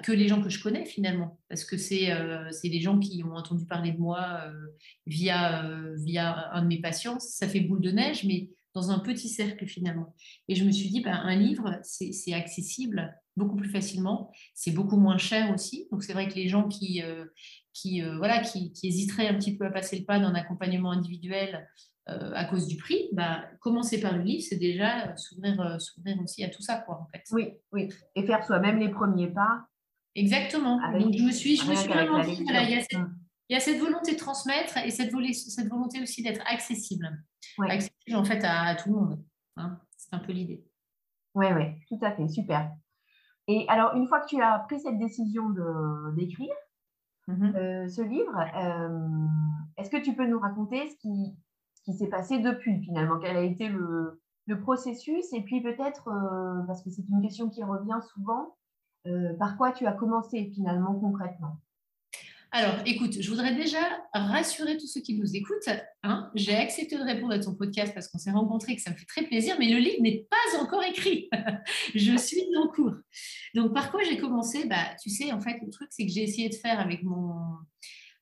que 0.03 0.11
les 0.13 0.29
gens 0.29 0.41
que 0.41 0.49
je 0.49 0.61
connais 0.61 0.85
finalement, 0.85 1.37
parce 1.49 1.65
que 1.65 1.77
c'est 1.77 2.11
euh, 2.11 2.49
des 2.63 2.79
gens 2.79 2.97
qui 2.97 3.23
ont 3.25 3.33
entendu 3.33 3.65
parler 3.65 3.91
de 3.91 3.97
moi 3.97 4.41
euh, 4.45 4.67
via, 5.05 5.69
via 5.97 6.49
un 6.53 6.61
de 6.61 6.67
mes 6.67 6.79
patients. 6.79 7.19
Ça 7.19 7.47
fait 7.47 7.59
boule 7.59 7.81
de 7.81 7.91
neige, 7.91 8.23
mais 8.25 8.49
dans 8.73 8.91
un 8.91 8.99
petit 8.99 9.29
cercle 9.29 9.67
finalement. 9.67 10.15
Et 10.47 10.55
je 10.55 10.63
me 10.63 10.71
suis 10.71 10.89
dit, 10.89 11.03
un 11.05 11.35
livre, 11.35 11.79
c'est 11.83 12.33
accessible 12.33 13.13
beaucoup 13.35 13.55
plus 13.55 13.69
facilement. 13.69 14.31
C'est 14.53 14.71
beaucoup 14.71 14.97
moins 14.97 15.17
cher 15.17 15.53
aussi. 15.53 15.87
Donc, 15.91 16.03
c'est 16.03 16.13
vrai 16.13 16.27
que 16.27 16.35
les 16.35 16.47
gens 16.47 16.67
qui, 16.67 17.01
euh, 17.03 17.25
qui, 17.73 18.01
euh, 18.01 18.17
voilà, 18.17 18.39
qui, 18.39 18.71
hésiteraient 18.83 19.27
un 19.27 19.35
petit 19.35 19.57
peu 19.57 19.65
à 19.65 19.71
passer 19.71 19.99
le 19.99 20.05
pas 20.05 20.19
d'un 20.19 20.35
accompagnement 20.35 20.91
individuel 20.91 21.67
euh, 22.09 22.31
à 22.33 22.45
cause 22.45 22.67
du 22.67 22.77
prix, 22.77 23.09
bah, 23.13 23.43
commencer 23.61 23.99
par 23.99 24.15
le 24.15 24.21
livre, 24.21 24.43
c'est 24.47 24.57
déjà 24.57 25.15
s'ouvrir, 25.17 25.81
s'ouvrir 25.81 26.19
aussi 26.21 26.43
à 26.43 26.49
tout 26.49 26.61
ça. 26.61 26.77
Quoi, 26.77 27.01
en 27.01 27.07
fait. 27.07 27.23
Oui, 27.31 27.53
oui. 27.71 27.89
Et 28.15 28.23
faire 28.23 28.45
soi-même 28.45 28.79
les 28.79 28.89
premiers 28.89 29.31
pas. 29.31 29.65
Exactement. 30.13 30.79
Donc, 30.97 31.13
je 31.13 31.23
me 31.23 31.31
suis, 31.31 31.57
je 31.57 31.69
me 31.69 31.75
suis 31.75 31.89
vraiment 31.89 32.23
dit, 32.23 32.37
il, 32.39 32.45
y 33.49 33.55
a 33.55 33.59
cette, 33.59 33.79
volonté 33.79 34.13
de 34.13 34.17
transmettre 34.17 34.77
et 34.77 34.89
cette, 34.89 35.11
cette 35.33 35.67
volonté 35.67 36.01
aussi 36.01 36.23
d'être 36.23 36.41
accessible. 36.47 37.21
Accessible, 37.59 38.15
en 38.15 38.23
fait, 38.23 38.41
à, 38.43 38.75
tout 38.75 38.89
le 38.89 38.95
monde. 38.95 39.23
Hein. 39.57 39.77
C'est 39.97 40.13
un 40.13 40.19
peu 40.19 40.31
l'idée. 40.31 40.63
Oui, 41.33 41.47
oui, 41.53 41.65
tout 41.89 41.99
à 42.01 42.15
fait. 42.15 42.27
Super. 42.29 42.71
Et 43.47 43.65
alors, 43.67 43.95
une 43.95 44.07
fois 44.07 44.21
que 44.21 44.27
tu 44.27 44.41
as 44.41 44.59
pris 44.59 44.79
cette 44.79 44.97
décision 44.97 45.49
d'écrire 46.15 46.53
mmh 47.27 47.55
euh, 47.55 47.87
ce 47.87 48.01
livre, 48.01 48.37
euh, 48.55 49.27
est-ce 49.77 49.89
que 49.89 50.01
tu 50.01 50.15
peux 50.15 50.27
nous 50.27 50.39
raconter 50.39 50.89
ce 50.89 50.95
qui, 50.97 51.35
qui 51.83 51.93
s'est 51.93 52.07
passé 52.07 52.39
depuis 52.39 52.79
finalement? 52.81 53.19
Quel 53.19 53.35
a 53.35 53.41
été 53.41 53.67
le, 53.67 54.21
le 54.45 54.59
processus? 54.59 55.31
Et 55.33 55.41
puis 55.41 55.61
peut-être, 55.61 56.07
euh, 56.07 56.63
parce 56.67 56.83
que 56.83 56.89
c'est 56.89 57.07
une 57.09 57.21
question 57.21 57.49
qui 57.49 57.63
revient 57.63 57.99
souvent, 58.13 58.55
par 59.37 59.55
quoi 59.57 59.71
tu 59.71 59.85
as 59.85 59.93
commencé 59.93 60.51
finalement 60.55 60.95
concrètement? 60.95 61.57
Alors, 62.55 62.75
écoute, 62.85 63.17
je 63.19 63.29
voudrais 63.29 63.53
déjà 63.53 63.81
rassurer 64.13 64.77
tous 64.77 64.87
ceux 64.87 65.01
qui 65.01 65.15
nous 65.15 65.35
écoutent. 65.35 65.67
Hein. 66.03 66.31
J'ai 66.35 66.55
accepté 66.55 66.97
de 66.97 67.03
répondre 67.03 67.33
à 67.33 67.39
ton 67.39 67.53
podcast 67.53 67.93
parce 67.93 68.07
qu'on 68.07 68.17
s'est 68.17 68.31
rencontrés, 68.31 68.77
que 68.77 68.81
ça 68.81 68.91
me 68.91 68.95
fait 68.95 69.05
très 69.05 69.23
plaisir, 69.23 69.57
mais 69.59 69.67
le 69.67 69.77
livre 69.77 70.01
n'est 70.01 70.25
pas 70.29 70.61
encore 70.61 70.81
écrit. 70.81 71.27
je 71.95 72.15
suis 72.15 72.45
en 72.57 72.69
cours. 72.69 72.93
Donc, 73.55 73.73
par 73.73 73.91
quoi 73.91 74.03
j'ai 74.03 74.17
commencé? 74.17 74.63
Bah, 74.67 74.95
Tu 75.03 75.09
sais, 75.09 75.33
en 75.33 75.41
fait, 75.41 75.57
le 75.65 75.69
truc, 75.69 75.89
c'est 75.91 76.05
que 76.05 76.11
j'ai 76.13 76.23
essayé 76.23 76.47
de 76.47 76.55
faire 76.55 76.79
avec 76.79 77.03
mon, 77.03 77.33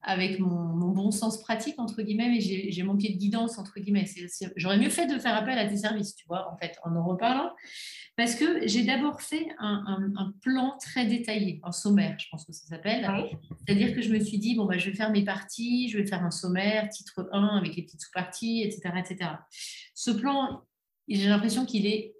avec 0.04 0.40
mon, 0.40 0.90
bon 0.90 1.12
sens 1.12 1.42
pratique, 1.42 1.76
entre 1.80 2.02
guillemets, 2.02 2.30
mais 2.30 2.40
j'ai 2.40 2.84
manqué 2.84 3.10
de 3.10 3.18
guidance, 3.18 3.58
entre 3.58 3.80
guillemets. 3.80 4.06
J'aurais 4.56 4.78
mieux 4.78 4.90
fait 4.90 5.08
de 5.08 5.18
faire 5.18 5.36
appel 5.36 5.58
à 5.58 5.66
tes 5.66 5.78
services, 5.78 6.16
tu 6.16 6.26
vois, 6.28 6.52
en 6.52 6.58
fait, 6.58 6.78
en 6.84 6.96
en 6.96 7.06
reparlant. 7.06 7.52
Parce 8.16 8.36
que 8.36 8.68
j'ai 8.68 8.84
d'abord 8.84 9.22
fait 9.22 9.48
un, 9.58 10.34
plan 10.42 10.78
très 10.80 11.06
détaillé, 11.06 11.60
un 11.64 11.72
sommaire, 11.72 12.16
je 12.20 12.28
pense 12.30 12.46
que 12.46 12.54
ça 12.54 12.68
s'appelle. 12.68 13.10
C'est-à-dire 13.66 13.96
que 13.96 14.02
je 14.02 14.14
me 14.14 14.20
suis 14.20 14.38
dit, 14.38 14.56
bon, 14.56 14.66
bah, 14.66 14.78
je 14.78 14.90
vais 14.90 14.96
faire 14.96 15.10
mes 15.10 15.24
parties, 15.24 15.90
je 15.90 15.98
vais 15.98 16.06
faire 16.06 16.24
un 16.24 16.32
sommaire, 16.32 16.90
titre 16.90 17.28
1 17.32 17.58
avec 17.58 17.76
les 17.76 17.82
petites 17.82 18.02
sous-parties, 18.02 18.62
etc., 18.62 18.94
etc. 19.00 19.32
Ce 19.96 20.12
plan, 20.12 20.62
j'ai 21.08 21.28
l'impression 21.28 21.66
qu'il 21.66 21.88
est 21.88 22.14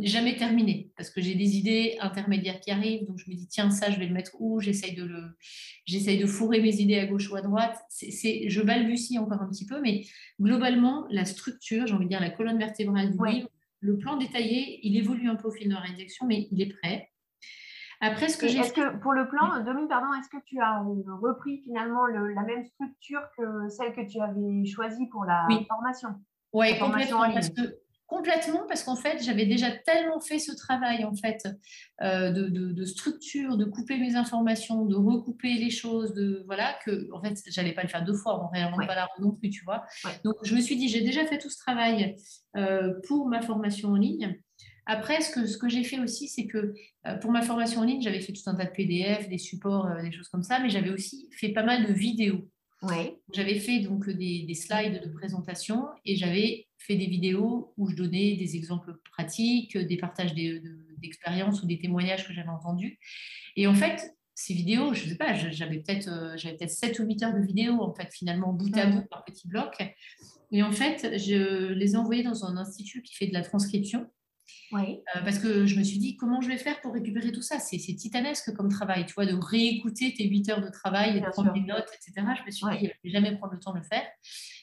jamais 0.00 0.36
terminé 0.36 0.90
parce 0.96 1.10
que 1.10 1.20
j'ai 1.20 1.34
des 1.34 1.56
idées 1.56 1.96
intermédiaires 2.00 2.60
qui 2.60 2.70
arrivent. 2.70 3.06
Donc, 3.06 3.18
je 3.18 3.30
me 3.30 3.36
dis, 3.36 3.46
tiens, 3.46 3.70
ça, 3.70 3.90
je 3.90 3.98
vais 3.98 4.06
le 4.06 4.14
mettre 4.14 4.32
où? 4.40 4.60
J'essaye 4.60 4.94
de, 4.94 5.04
le, 5.04 5.36
j'essaye 5.84 6.18
de 6.18 6.26
fourrer 6.26 6.60
mes 6.60 6.80
idées 6.80 6.98
à 6.98 7.06
gauche 7.06 7.30
ou 7.30 7.36
à 7.36 7.42
droite. 7.42 7.78
C'est, 7.88 8.48
je 8.48 8.60
balbutie 8.60 9.18
encore 9.18 9.42
un 9.42 9.48
petit 9.48 9.66
peu, 9.66 9.80
mais 9.80 10.04
globalement, 10.40 11.06
la 11.10 11.24
structure, 11.24 11.86
j'ai 11.86 11.94
envie 11.94 12.06
de 12.06 12.10
dire 12.10 12.20
la 12.20 12.30
colonne 12.30 12.58
vertébrale 12.58 13.16
du 13.16 13.26
livre, 13.26 13.48
le 13.80 13.96
plan 13.96 14.16
détaillé, 14.16 14.80
il 14.82 14.96
évolue 14.96 15.28
un 15.28 15.36
peu 15.36 15.48
au 15.48 15.52
fil 15.52 15.68
de 15.68 15.74
la 15.74 15.80
rédaction, 15.80 16.26
mais 16.26 16.48
il 16.50 16.60
est 16.60 16.74
prêt. 16.80 17.10
Après, 18.00 18.28
ce 18.28 18.36
que 18.36 18.46
j'ai. 18.46 18.58
Est-ce 18.58 18.72
que 18.72 18.96
pour 18.98 19.12
le 19.12 19.28
plan, 19.28 19.62
Dominique, 19.64 19.88
pardon, 19.88 20.06
est-ce 20.20 20.28
que 20.28 20.42
tu 20.44 20.60
as 20.60 20.84
repris 21.20 21.62
finalement 21.64 22.06
la 22.06 22.42
même 22.42 22.64
structure 22.64 23.22
que 23.36 23.68
celle 23.68 23.92
que 23.92 24.08
tu 24.08 24.20
avais 24.20 24.64
choisie 24.66 25.06
pour 25.06 25.24
la 25.24 25.46
formation? 25.68 26.10
Oui, 26.52 26.78
complètement. 26.78 27.30
Parce 27.32 27.50
que 27.50 27.62
Complètement, 28.08 28.64
parce 28.66 28.84
qu'en 28.84 28.96
fait, 28.96 29.22
j'avais 29.22 29.44
déjà 29.44 29.70
tellement 29.70 30.18
fait 30.18 30.38
ce 30.38 30.56
travail 30.56 31.04
en 31.04 31.14
fait 31.14 31.46
euh, 32.00 32.30
de, 32.30 32.84
structure, 32.86 33.58
de 33.58 33.66
couper 33.66 33.98
mes 33.98 34.16
informations, 34.16 34.86
de 34.86 34.96
recouper 34.96 35.52
les 35.58 35.68
choses, 35.68 36.14
de 36.14 36.42
voilà 36.46 36.78
que 36.86 37.12
en 37.12 37.20
fait, 37.20 37.38
j'allais 37.48 37.74
pas 37.74 37.82
le 37.82 37.88
faire 37.88 38.06
deux 38.06 38.14
fois, 38.14 38.42
on 38.42 38.48
réinvente 38.48 38.86
pas 38.86 38.94
la 38.94 39.04
roue 39.04 39.22
non 39.22 39.32
plus, 39.32 39.50
tu 39.50 39.62
vois. 39.62 39.84
Donc, 40.24 40.36
je 40.42 40.54
me 40.54 40.60
suis 40.62 40.76
dit, 40.76 40.88
j'ai 40.88 41.02
déjà 41.02 41.26
fait 41.26 41.36
tout 41.36 41.50
ce 41.50 41.58
travail 41.58 42.16
euh, 42.56 42.94
pour 43.06 43.28
ma 43.28 43.42
formation 43.42 43.90
en 43.90 43.96
ligne. 43.96 44.40
Après, 44.86 45.20
ce 45.20 45.30
que, 45.30 45.44
ce 45.44 45.58
que 45.58 45.68
j'ai 45.68 45.84
fait 45.84 46.00
aussi, 46.00 46.28
c'est 46.28 46.46
que 46.46 46.72
euh, 47.06 47.16
pour 47.16 47.30
ma 47.30 47.42
formation 47.42 47.82
en 47.82 47.84
ligne, 47.84 48.00
j'avais 48.00 48.22
fait 48.22 48.32
tout 48.32 48.40
un 48.46 48.54
tas 48.54 48.64
de 48.64 48.70
PDF, 48.70 49.28
des 49.28 49.36
supports, 49.36 49.86
des 50.02 50.12
choses 50.12 50.28
comme 50.28 50.42
ça, 50.42 50.60
mais 50.60 50.70
j'avais 50.70 50.90
aussi 50.90 51.28
fait 51.38 51.50
pas 51.50 51.62
mal 51.62 51.86
de 51.86 51.92
vidéos. 51.92 52.48
J'avais 53.32 53.58
fait 53.58 53.80
donc 53.80 54.08
des, 54.08 54.54
slides 54.54 55.02
de 55.04 55.08
présentation 55.10 55.86
et 56.04 56.16
j'avais 56.16 56.66
fait 56.78 56.96
des 56.96 57.06
vidéos 57.06 57.72
où 57.76 57.90
je 57.90 57.96
donnais 57.96 58.36
des 58.36 58.56
exemples 58.56 58.96
pratiques, 59.10 59.76
des 59.76 59.96
partages 59.96 60.34
d'expériences 60.34 61.62
ou 61.62 61.66
des 61.66 61.78
témoignages 61.78 62.26
que 62.26 62.32
j'avais 62.32 62.48
entendus. 62.48 62.98
Et 63.56 63.66
en 63.66 63.74
fait, 63.74 64.14
ces 64.40 64.54
vidéos, 64.54 64.94
je 64.94 65.04
ne 65.04 65.08
sais 65.10 65.16
pas, 65.16 65.34
j'avais 65.34 65.80
peut-être 65.80 66.08
euh, 66.08 66.36
peut 66.36 66.68
7 66.68 67.00
ou 67.00 67.06
8 67.06 67.22
heures 67.24 67.34
de 67.34 67.44
vidéos, 67.44 67.82
en 67.82 67.92
fait, 67.92 68.08
finalement, 68.12 68.52
bout 68.52 68.72
à 68.76 68.86
bout, 68.86 69.04
par 69.06 69.24
petits 69.24 69.48
blocs. 69.48 69.82
Et 70.52 70.62
en 70.62 70.70
fait, 70.70 71.18
je 71.18 71.72
les 71.72 71.94
ai 71.94 71.96
envoyés 71.96 72.22
dans 72.22 72.44
un 72.44 72.56
institut 72.56 73.02
qui 73.02 73.16
fait 73.16 73.26
de 73.26 73.32
la 73.32 73.42
transcription. 73.42 74.08
Oui. 74.72 75.00
Euh, 75.16 75.20
parce 75.22 75.38
que 75.38 75.66
je 75.66 75.78
me 75.78 75.84
suis 75.84 75.98
dit, 75.98 76.16
comment 76.16 76.40
je 76.40 76.48
vais 76.48 76.58
faire 76.58 76.80
pour 76.80 76.92
récupérer 76.92 77.32
tout 77.32 77.42
ça? 77.42 77.58
C'est 77.58 77.78
titanesque 77.78 78.52
comme 78.54 78.68
travail, 78.68 79.06
tu 79.06 79.14
vois, 79.14 79.26
de 79.26 79.34
réécouter 79.34 80.14
tes 80.14 80.28
8 80.28 80.50
heures 80.50 80.60
de 80.60 80.70
travail, 80.70 81.16
et 81.16 81.20
de 81.20 81.26
prendre 81.26 81.52
des 81.52 81.60
notes, 81.60 81.88
etc. 81.94 82.26
Je 82.38 82.44
me 82.44 82.50
suis 82.50 82.66
dit, 82.66 82.76
je 82.80 82.86
ne 82.86 82.90
vais 83.04 83.10
jamais 83.10 83.36
prendre 83.36 83.54
le 83.54 83.60
temps 83.60 83.72
de 83.72 83.78
le 83.78 83.84
faire. 83.84 84.04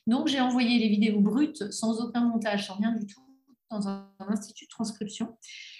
Donc, 0.07 0.27
j'ai 0.27 0.39
envoyé 0.39 0.77
les 0.79 0.89
vidéos 0.89 1.21
brutes, 1.21 1.71
sans 1.71 2.01
aucun 2.01 2.21
montage, 2.21 2.67
sans 2.67 2.75
rien 2.75 2.91
du 2.91 3.05
tout, 3.05 3.21
dans 3.71 3.87
un, 3.87 4.11
institut 4.19 4.65
de 4.65 4.69
transcription. 4.69 5.37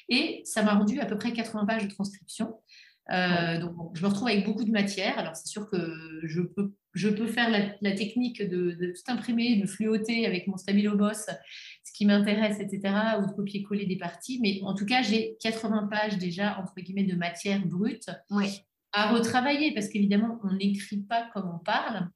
Et 0.10 0.42
ça 0.46 0.64
m'a 0.64 0.74
rendu 0.74 1.00
à 1.00 1.06
peu 1.06 1.18
près 1.18 1.34
80 1.34 1.66
pages 1.66 1.88
de 1.88 1.94
transcription. 1.94 2.56
Euh, 3.12 3.60
donc, 3.60 3.76
je 3.94 4.02
me 4.02 4.08
retrouve 4.08 4.28
avec 4.28 4.46
beaucoup 4.46 4.64
de 4.64 4.72
matière. 4.72 5.18
Alors, 5.20 5.36
c'est 5.36 5.48
sûr 5.48 5.70
que 5.70 6.22
je 6.24 6.42
peux, 6.42 6.74
je 6.94 7.10
peux 7.10 7.28
faire 7.28 7.50
la, 7.82 7.92
technique 7.92 8.42
de, 8.42 8.72
de, 8.72 8.94
tout 8.94 9.12
imprimer, 9.12 9.58
de 9.58 9.68
fluoter 9.68 10.26
avec 10.26 10.48
mon 10.48 10.58
Stabilo 10.58 10.98
Boss, 10.98 11.28
ce 11.84 11.94
qui 11.94 12.06
m'intéresse, 12.06 12.60
etc., 12.60 12.94
ou 13.22 13.28
de 13.28 13.32
copier-coller 13.34 13.86
des 13.86 13.98
parties. 13.98 14.40
Mais 14.42 14.60
en 14.64 14.74
tout 14.74 14.86
cas, 14.86 15.02
j'ai 15.02 15.38
80 15.42 15.88
pages 15.92 16.18
déjà, 16.18 16.58
entre 16.60 16.74
guillemets, 16.78 17.04
de 17.04 17.16
matière 17.16 17.66
brute 17.66 18.10
à 18.94 19.12
retravailler 19.12 19.74
parce 19.74 19.90
qu'évidemment, 19.90 20.40
on 20.44 20.54
n'écrit 20.54 21.02
pas 21.02 21.30
comme 21.34 21.50
on 21.54 21.60
parle 21.60 22.10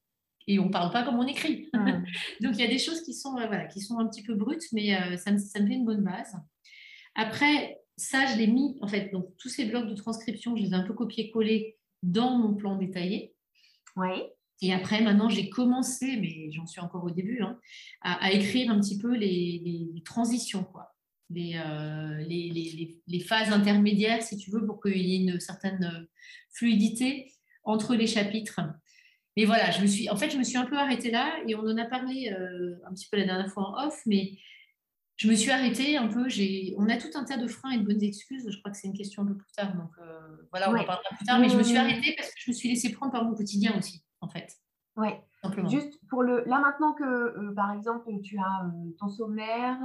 et 0.48 0.58
on 0.58 0.66
ne 0.66 0.72
parle 0.72 0.92
pas 0.92 1.04
comme 1.04 1.20
on 1.20 1.28
écrit. 1.28 1.70
Hmm. 1.74 2.04
donc, 2.42 2.54
il 2.56 2.60
y 2.60 2.64
a 2.64 2.68
des 2.68 2.80
choses 2.80 3.02
qui 3.04 3.14
sont, 3.14 3.38
euh, 3.38 3.46
voilà, 3.46 3.66
qui 3.66 3.82
sont 3.82 4.00
un 4.00 4.08
petit 4.08 4.24
peu 4.24 4.34
brutes, 4.34 4.64
mais 4.72 4.96
euh, 4.96 5.16
ça, 5.18 5.32
me, 5.32 5.38
ça 5.38 5.60
me 5.60 5.68
fait 5.68 5.76
une 5.76 5.86
bonne 5.86 6.04
base. 6.04 6.36
Après, 7.16 7.78
ça, 8.00 8.26
je 8.26 8.38
l'ai 8.38 8.48
mis, 8.48 8.78
en 8.82 8.88
fait, 8.88 9.12
donc 9.12 9.36
tous 9.38 9.50
ces 9.50 9.66
blocs 9.66 9.88
de 9.88 9.96
transcription, 9.96 10.56
je 10.56 10.64
les 10.64 10.70
ai 10.70 10.74
un 10.74 10.84
peu 10.84 10.94
copiés-collés 10.94 11.78
dans 12.04 12.38
mon 12.38 12.56
plan 12.56 12.76
détaillé. 12.78 13.36
Oui. 13.96 14.10
Et 14.62 14.74
après, 14.74 15.02
maintenant, 15.02 15.30
j'ai 15.30 15.50
commencé, 15.50 16.18
mais 16.18 16.52
j'en 16.52 16.66
suis 16.66 16.82
encore 16.82 17.04
au 17.04 17.12
début, 17.12 17.42
hein, 17.42 17.58
à, 18.02 18.32
écrire 18.32 18.72
un 18.72 18.80
petit 18.80 18.98
peu 18.98 19.16
les, 19.16 19.90
transitions, 20.06 20.64
quoi. 20.64 20.94
Euh, 21.32 22.18
les, 22.28 22.50
les, 22.50 22.98
les, 23.06 23.20
phases 23.20 23.52
intermédiaires, 23.52 24.24
si 24.24 24.36
tu 24.36 24.50
veux, 24.50 24.66
pour 24.66 24.82
qu'il 24.82 24.98
y 24.98 25.16
ait 25.16 25.32
une 25.32 25.40
certaine 25.40 26.08
fluidité 26.52 27.32
entre 27.64 27.96
les 27.96 28.08
chapitres. 28.08 28.62
Mais 29.38 29.46
voilà, 29.46 29.72
je 29.72 29.82
me 29.82 29.88
suis, 29.88 30.10
en 30.10 30.18
fait, 30.18 30.32
je 30.32 30.38
me 30.38 30.44
suis 30.44 30.58
un 30.58 30.66
peu 30.66 30.78
arrêtée 30.78 31.12
là 31.12 31.38
et 31.48 31.56
on 31.56 31.62
en 31.62 31.78
a 31.78 31.86
parlé 31.86 32.30
euh, 32.30 32.76
un 32.86 32.94
petit 32.94 33.08
peu 33.10 33.18
la 33.18 33.26
dernière 33.26 33.50
fois 33.50 33.70
en 33.70 33.88
off, 33.88 34.02
mais 34.06 34.38
je 35.20 35.28
me 35.28 35.36
suis 35.36 35.52
arrêtée 35.52 35.98
un 35.98 36.08
peu. 36.08 36.28
On 36.78 36.88
a 36.88 36.96
tout 36.96 37.10
un 37.16 37.26
tas 37.26 37.36
de 37.36 37.48
freins 37.48 37.72
et 37.72 37.78
de 37.78 37.84
bonnes 37.84 38.02
excuses. 38.02 38.50
Je 38.50 38.58
crois 38.60 38.72
que 38.72 38.78
c'est 38.78 38.88
une 38.88 38.98
question 38.98 39.26
peu 39.26 39.36
plus 39.36 39.52
tard. 39.52 39.76
Donc 39.76 39.92
euh, 40.02 40.48
voilà, 40.50 40.72
on 40.72 40.74
en 40.74 40.86
parlera 40.86 41.10
plus 41.18 41.26
tard. 41.26 41.40
Mais 41.40 41.50
je 41.50 41.58
me 41.58 41.64
suis 41.64 41.76
arrêtée 41.76 42.14
parce 42.16 42.30
que 42.30 42.36
je 42.38 42.50
me 42.50 42.56
suis 42.56 42.70
laissée 42.70 42.94
prendre 42.94 43.12
par 43.12 43.26
mon 43.26 43.36
quotidien 43.36 43.78
aussi, 43.78 44.02
en 44.22 44.30
fait. 44.30 44.56
Oui. 44.96 45.10
Juste 45.70 46.00
pour 46.10 46.24
le. 46.24 46.46
Là, 46.46 46.60
maintenant 46.60 46.94
que, 46.94 47.04
euh, 47.04 47.54
par 47.54 47.74
exemple, 47.74 48.10
tu 48.24 48.38
as 48.38 48.66
euh, 48.66 48.96
ton 48.98 49.10
sommaire, 49.10 49.78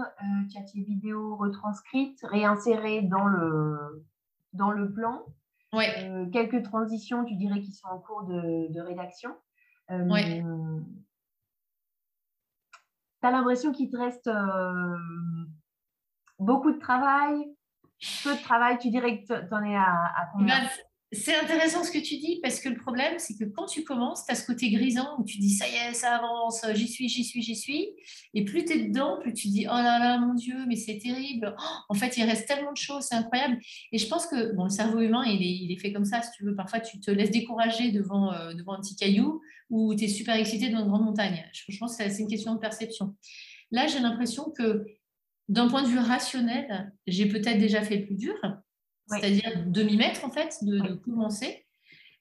tu 0.51 0.59
as 0.59 0.63
tes 0.63 0.81
vidéos 0.83 1.37
retranscrites, 1.37 2.21
réinsérées 2.23 3.03
dans 3.03 3.27
le, 3.27 4.05
dans 4.53 4.71
le 4.71 4.93
plan. 4.93 5.25
Ouais. 5.73 6.29
quelques 6.33 6.63
transitions, 6.63 7.25
tu 7.25 7.35
dirais, 7.35 7.61
qui 7.61 7.73
sont 7.73 7.89
en 7.89 7.99
cours 7.99 8.23
de, 8.23 8.73
de 8.73 8.81
rédaction. 8.81 9.31
Ouais 9.91 10.45
tu 13.25 13.29
as 13.29 13.31
l'impression 13.31 13.73
qu'il 13.73 13.91
te 13.91 13.97
reste 13.97 14.27
euh, 14.27 14.97
beaucoup 16.39 16.73
de 16.73 16.79
travail, 16.79 17.43
peu 18.23 18.35
de 18.37 18.43
travail, 18.43 18.77
tu 18.79 18.91
dirais 18.91 19.23
que 19.23 19.27
tu 19.27 19.55
en 19.55 19.63
es 19.65 19.75
à, 19.75 20.29
combien? 20.33 20.61
Bah, 20.61 20.71
c'est 21.15 21.35
intéressant 21.35 21.85
ce 21.85 21.91
que 21.91 21.99
tu 21.99 22.17
dis 22.17 22.41
parce 22.43 22.61
que 22.61 22.69
le 22.69 22.77
problème, 22.77 23.15
c'est 23.19 23.35
que 23.37 23.45
quand 23.45 23.67
tu 23.67 23.85
commences, 23.85 24.25
tu 24.27 24.33
as 24.33 24.35
ce 24.35 24.47
côté 24.47 24.71
grisant 24.71 25.19
où 25.19 25.25
tu 25.25 25.39
dis 25.39 25.51
ça 25.51 25.67
y 25.69 25.75
est, 25.75 25.95
ça 25.95 26.17
avance, 26.17 26.65
j'y 26.75 26.89
suis, 26.89 27.09
j'y 27.09 27.25
suis, 27.25 27.43
j'y 27.43 27.57
suis. 27.57 27.89
Et 28.35 28.45
plus 28.45 28.65
tu 28.65 28.73
es 28.73 28.89
dedans, 28.89 29.19
plus 29.21 29.33
tu 29.33 29.49
dis 29.49 29.67
oh 29.67 29.75
là 29.75 29.99
là, 29.99 30.19
mon 30.19 30.35
Dieu, 30.35 30.57
mais 30.67 30.77
c'est 30.77 30.99
terrible. 30.99 31.55
Oh, 31.59 31.65
en 31.89 31.95
fait, 31.95 32.17
il 32.17 32.25
reste 32.25 32.47
tellement 32.47 32.73
de 32.73 32.77
choses, 32.77 33.05
c'est 33.05 33.15
incroyable. 33.15 33.59
Et 33.93 33.99
je 33.99 34.09
pense 34.09 34.27
que 34.27 34.53
bon, 34.53 34.65
le 34.65 34.71
cerveau 34.71 35.01
humain, 35.01 35.25
il 35.27 35.43
est, 35.43 35.65
il 35.65 35.73
est, 35.73 35.79
fait 35.79 35.93
comme 35.93 36.05
ça, 36.05 36.23
si 36.23 36.31
tu 36.37 36.45
veux. 36.45 36.55
Parfois, 36.55 36.81
tu 36.81 37.01
te 37.01 37.11
laisses 37.11 37.31
décourager 37.31 37.93
devant, 37.93 38.33
euh, 38.33 38.55
devant 38.55 38.75
un 38.75 38.81
petit 38.81 38.97
caillou 38.97 39.41
ou 39.71 39.95
tu 39.95 40.05
es 40.05 40.09
super 40.09 40.37
excité 40.37 40.69
devant 40.69 40.83
une 40.83 40.89
grande 40.89 41.05
montagne. 41.05 41.45
Je 41.53 41.79
pense 41.79 41.97
que 41.97 42.09
c'est 42.09 42.23
une 42.23 42.29
question 42.29 42.55
de 42.55 42.61
perception. 42.61 43.15
Là, 43.71 43.87
j'ai 43.87 44.01
l'impression 44.01 44.51
que 44.57 44.85
d'un 45.49 45.69
point 45.69 45.83
de 45.83 45.89
vue 45.89 45.99
rationnel, 45.99 46.93
j'ai 47.07 47.27
peut-être 47.27 47.59
déjà 47.59 47.83
fait 47.83 47.99
le 47.99 48.07
plus 48.07 48.17
dur 48.17 48.35
c'est-à-dire 49.07 49.65
de 49.67 49.83
m'y 49.83 49.97
mettre 49.97 50.25
en 50.25 50.31
fait, 50.31 50.57
de, 50.63 50.95
commencer. 50.95 51.65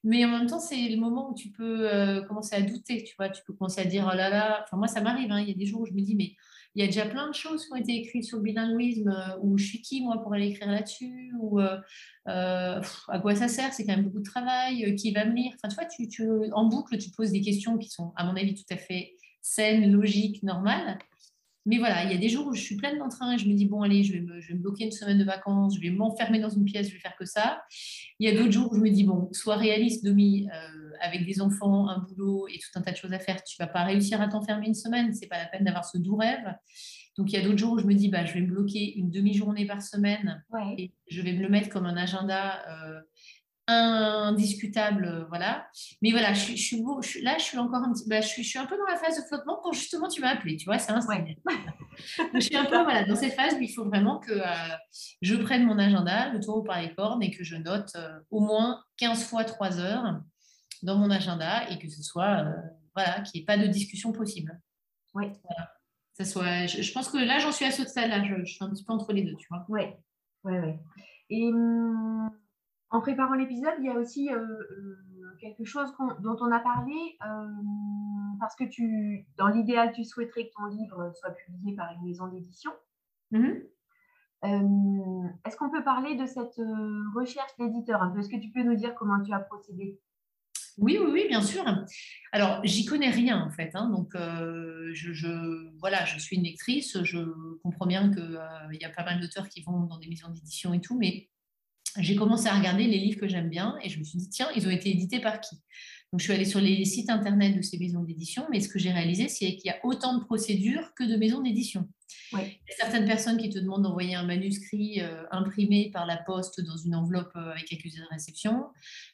Mais 0.04 0.26
en 0.26 0.30
même 0.30 0.48
temps, 0.48 0.60
c'est 0.60 0.90
le 0.90 0.98
moment 0.98 1.32
où 1.32 1.34
tu 1.34 1.50
peux 1.50 1.90
euh, 1.90 2.22
commencer 2.24 2.56
à 2.56 2.62
douter, 2.62 3.04
tu 3.04 3.16
vois, 3.18 3.30
tu 3.30 3.42
peux 3.46 3.54
commencer 3.54 3.80
à 3.80 3.86
dire, 3.86 4.10
oh 4.12 4.16
là 4.16 4.30
là, 4.30 4.62
enfin 4.64 4.76
moi 4.76 4.88
ça 4.88 5.00
m'arrive, 5.00 5.32
hein. 5.32 5.40
il 5.40 5.48
y 5.48 5.52
a 5.52 5.56
des 5.56 5.66
jours 5.66 5.82
où 5.82 5.86
je 5.86 5.94
me 5.94 6.02
dis, 6.02 6.16
mais 6.16 6.34
il 6.76 6.82
y 6.82 6.84
a 6.84 6.88
déjà 6.88 7.06
plein 7.06 7.30
de 7.30 7.34
choses 7.34 7.66
qui 7.66 7.72
ont 7.72 7.78
été 7.78 7.96
écrites 7.96 8.26
sur 8.26 8.38
le 8.38 8.44
bilinguisme, 8.44 9.08
euh, 9.08 9.38
où 9.42 9.58
je 9.58 9.66
suis 9.66 9.82
qui 9.82 10.02
moi 10.02 10.22
pour 10.22 10.34
aller 10.34 10.48
écrire 10.48 10.70
là-dessus, 10.70 11.32
ou 11.40 11.62
euh, 11.62 11.80
à 12.26 13.20
quoi 13.22 13.36
ça 13.36 13.48
sert, 13.48 13.72
c'est 13.72 13.86
quand 13.86 13.96
même 13.96 14.04
beaucoup 14.04 14.20
de 14.20 14.30
travail, 14.30 14.94
qui 14.96 15.14
va 15.14 15.24
me 15.24 15.34
lire. 15.34 15.54
Enfin, 15.56 15.70
tu 15.70 15.76
vois, 15.76 15.86
tu, 15.86 16.08
tu, 16.10 16.28
en 16.52 16.66
boucle, 16.66 16.98
tu 16.98 17.10
poses 17.12 17.32
des 17.32 17.42
questions 17.42 17.78
qui 17.78 17.90
sont, 17.90 18.12
à 18.18 18.26
mon 18.26 18.36
avis, 18.36 18.56
tout 18.56 18.74
à 18.74 18.78
fait 18.78 19.14
saines, 19.42 19.92
logiques, 19.92 20.44
normales. 20.44 20.98
Mais 21.66 21.78
voilà, 21.78 22.04
il 22.04 22.12
y 22.12 22.14
a 22.14 22.18
des 22.18 22.30
jours 22.30 22.48
où 22.48 22.54
je 22.54 22.62
suis 22.62 22.76
pleine 22.76 22.98
d'entrain 22.98 23.34
et 23.34 23.38
je 23.38 23.48
me 23.48 23.54
dis, 23.54 23.66
bon, 23.66 23.82
allez, 23.82 24.04
je 24.04 24.14
vais, 24.14 24.20
me, 24.20 24.42
je 24.42 24.50
vais 24.50 24.56
me 24.56 24.60
bloquer 24.60 24.84
une 24.84 24.92
semaine 24.92 25.18
de 25.18 25.24
vacances, 25.24 25.76
je 25.78 25.82
vais 25.82 25.92
m'enfermer 25.92 26.40
dans 26.40 26.50
une 26.50 26.66
pièce, 26.66 26.90
je 26.90 26.94
vais 26.94 27.00
faire 27.00 27.16
que 27.16 27.26
ça. 27.26 27.64
Il 28.20 28.30
y 28.30 28.32
a 28.32 28.38
d'autres 28.38 28.52
jours 28.52 28.72
où 28.72 28.76
je 28.76 28.82
me 28.82 28.90
dis, 28.90 29.04
bon, 29.06 29.30
sois 29.32 29.56
réaliste, 29.56 30.04
Domi, 30.04 30.50
euh, 30.54 30.92
avec 31.02 31.26
des 31.26 31.42
enfants, 31.42 31.88
un 31.88 32.00
boulot 32.00 32.48
et 32.50 32.60
tout 32.60 32.70
un 32.76 32.82
tas 32.82 32.92
de 32.92 32.98
choses 32.98 33.14
à 33.14 33.20
faire, 33.20 33.42
tu 33.44 33.56
ne 33.60 33.66
vas 33.66 33.72
pas 33.72 33.84
réussir 33.84 34.20
à 34.22 34.28
t'enfermer 34.28 34.68
une 34.68 34.74
semaine, 34.74 35.14
c'est 35.14 35.28
pas 35.28 35.38
la 35.38 35.46
peine 35.46 35.64
d'avoir 35.64 35.86
ce 35.86 35.98
doux 35.98 36.18
rêve. 36.18 36.54
Donc 37.18 37.32
il 37.32 37.36
y 37.36 37.42
a 37.42 37.44
d'autres 37.44 37.60
jours 37.60 37.74
où 37.74 37.80
je 37.80 37.86
me 37.86 37.94
dis, 37.94 38.10
bah, 38.10 38.26
je 38.26 38.34
vais 38.34 38.42
me 38.42 38.48
bloquer 38.48 38.98
une 38.98 39.12
demi-journée 39.12 39.66
par 39.66 39.82
semaine 39.82 40.44
et 40.78 40.92
je 41.08 41.22
vais 41.22 41.34
me 41.34 41.42
le 41.42 41.50
mettre 41.50 41.70
comme 41.70 41.86
un 41.86 41.96
agenda. 41.96 42.62
Euh, 42.68 43.00
indiscutable, 43.68 45.06
euh, 45.06 45.26
voilà. 45.30 45.68
Mais 46.02 46.12
voilà, 46.12 46.34
je, 46.34 46.54
suis, 46.56 46.82
là, 47.22 47.38
je 47.38 47.44
suis 47.44 47.58
encore 47.58 47.84
un 47.84 47.94
petit, 47.94 48.08
bah, 48.08 48.22
je, 48.22 48.28
suis, 48.28 48.44
je, 48.44 48.50
suis, 48.50 48.60
un 48.60 48.66
peu 48.66 48.78
dans 48.78 48.86
la 48.86 48.98
phase 48.98 49.18
de 49.18 49.26
flottement 49.26 49.60
quand 49.64 49.72
justement 49.72 50.10
tu 50.10 50.22
m'as 50.22 50.30
appelé, 50.30 50.58
tu 50.58 50.66
vois, 50.66 50.80
c'est 50.80 50.92
un 50.92 51.00
je 52.34 52.40
suis 52.40 52.58
un 52.58 52.66
peu 52.66 52.82
voilà, 52.84 53.06
dans 53.06 53.16
cette 53.16 53.34
phase 53.34 53.54
où 53.56 53.62
il 53.62 53.74
faut 53.74 53.86
vraiment 53.86 54.20
que 54.20 54.32
euh, 54.32 54.76
je 55.22 55.36
prenne 55.36 55.66
mon 55.66 55.80
agenda, 55.80 56.30
le 56.30 56.40
tour 56.42 56.64
par 56.64 56.82
les 56.82 56.94
cornes, 56.94 57.24
et 57.24 57.32
que 57.32 57.44
je 57.44 57.56
note 57.56 57.92
euh, 57.96 58.20
au 58.32 58.42
moins 58.42 58.84
15 58.98 59.24
fois 59.26 59.46
3 59.46 59.80
heures 59.80 60.22
dans 60.82 60.98
mon 60.98 61.10
agenda 61.10 61.70
et 61.70 61.80
que 61.80 61.90
ce 61.90 62.04
soit, 62.04 62.46
voilà, 62.96 63.22
qu'il 63.22 63.40
n'y 63.40 63.44
ait 63.44 63.46
pas 63.46 63.58
de 63.58 63.68
discussion 63.68 64.12
possible. 64.12 64.60
Oui. 65.14 65.32
Ça 66.16 66.26
soit, 66.26 66.68
je, 66.68 66.92
pense 66.92 67.10
que 67.10 67.18
là, 67.18 67.40
j'en 67.40 67.52
suis 67.52 67.66
à 67.66 67.72
ce 67.72 67.86
stade-là, 67.86 68.24
je, 68.24 68.46
suis 68.46 68.64
un 68.64 68.70
petit 68.70 68.84
peu 68.84 68.92
entre 68.92 69.14
les 69.14 69.24
deux, 69.24 69.36
tu 69.38 69.48
vois. 69.50 69.66
Oui, 69.70 69.84
oui, 70.44 70.54
oui. 70.60 70.74
Et. 71.30 71.52
En 72.94 73.02
préparant 73.02 73.34
l'épisode, 73.34 73.74
il 73.80 73.86
y 73.86 73.90
a 73.90 73.96
aussi 73.96 74.32
euh, 74.32 74.38
euh, 74.38 75.36
quelque 75.42 75.66
chose 75.66 75.92
dont 76.20 76.38
on 76.40 76.52
a 76.52 76.60
parlé, 76.60 76.94
euh, 77.26 77.48
parce 78.40 78.56
que 78.56 78.66
tu, 78.66 79.26
dans 79.36 79.48
l'idéal, 79.48 79.92
tu 79.94 80.04
souhaiterais 80.04 80.48
que 80.48 80.54
ton 80.56 80.68
livre 80.68 81.12
soit 81.16 81.32
publié 81.32 81.76
par 81.76 81.92
une 81.94 82.08
maison 82.08 82.28
d'édition. 82.28 82.72
Mm-hmm. 83.32 83.64
Est-ce 85.44 85.58
qu'on 85.58 85.72
peut 85.72 85.84
parler 85.84 86.16
de 86.16 86.28
cette 86.28 86.62
recherche 87.16 87.52
d'éditeur 87.58 88.14
Est-ce 88.20 88.30
que 88.30 88.40
tu 88.40 88.52
peux 88.52 88.62
nous 88.62 88.76
dire 88.76 88.94
comment 88.94 89.24
tu 89.24 89.34
as 89.34 89.40
procédé? 89.40 90.00
Oui, 90.78 91.00
oui, 91.02 91.10
oui, 91.12 91.26
bien 91.28 91.42
sûr. 91.42 91.64
Alors, 92.32 92.60
j'y 92.64 92.86
connais 92.86 93.10
rien 93.10 93.42
en 93.42 93.50
fait. 93.50 93.72
Hein, 93.74 93.90
donc, 93.90 94.12
je, 94.14 95.78
voilà, 95.80 96.06
je 96.06 96.20
suis 96.20 96.36
une 96.36 96.44
lectrice. 96.44 97.02
Je 97.04 97.20
comprends 97.64 97.88
bien 97.88 98.14
qu'il 98.14 98.82
y 98.82 98.86
a 98.86 98.90
pas 98.90 99.06
mal 99.06 99.20
d'auteurs 99.20 99.48
qui 99.48 99.64
vont 99.64 99.86
dans 99.86 99.98
des 99.98 100.10
maisons 100.10 100.30
d'édition 100.30 100.74
et 100.74 100.82
tout, 100.82 100.98
mais 100.98 101.30
j'ai 102.00 102.16
commencé 102.16 102.48
à 102.48 102.56
regarder 102.56 102.86
les 102.86 102.98
livres 102.98 103.20
que 103.20 103.28
j'aime 103.28 103.50
bien 103.50 103.78
et 103.84 103.90
je 103.90 104.00
me 104.00 104.04
suis 104.04 104.18
dit, 104.18 104.30
tiens, 104.30 104.48
ils 104.56 104.68
ont 104.68 104.72
été 104.72 104.90
édités 104.90 105.20
par 105.20 105.40
qui? 105.40 105.58
Donc, 106.14 106.20
je 106.20 106.26
suis 106.26 106.34
allée 106.34 106.46
sur 106.46 106.62
les 106.62 106.86
sites 106.86 107.10
internet 107.10 107.58
de 107.58 107.64
ces 107.64 107.80
maisons 107.80 108.04
d'édition, 108.04 108.46
mais 108.52 108.60
ce 108.60 108.70
que 108.70 108.78
j'ai 108.78 108.92
réalisé, 108.92 109.30
c'est 109.30 109.56
qu'il 109.56 109.66
y 109.66 109.70
a 109.72 109.80
autant 109.84 110.16
de 110.16 110.24
procédures 110.24 110.94
que 110.94 111.04
de 111.04 111.16
maisons 111.16 111.42
d'édition. 111.42 111.90
Il 112.34 112.40
y 112.40 112.72
a 112.72 112.76
certaines 112.76 113.06
personnes 113.06 113.38
qui 113.38 113.50
te 113.50 113.60
demandent 113.60 113.84
d'envoyer 113.84 114.16
un 114.16 114.24
manuscrit 114.24 115.02
euh, 115.02 115.24
imprimé 115.32 115.92
par 115.92 116.06
la 116.06 116.18
poste 116.18 116.62
dans 116.62 116.78
une 116.78 116.96
enveloppe 116.96 117.32
euh, 117.36 117.52
avec 117.52 117.72
accusé 117.72 118.00
de 118.00 118.06
réception. 118.10 118.66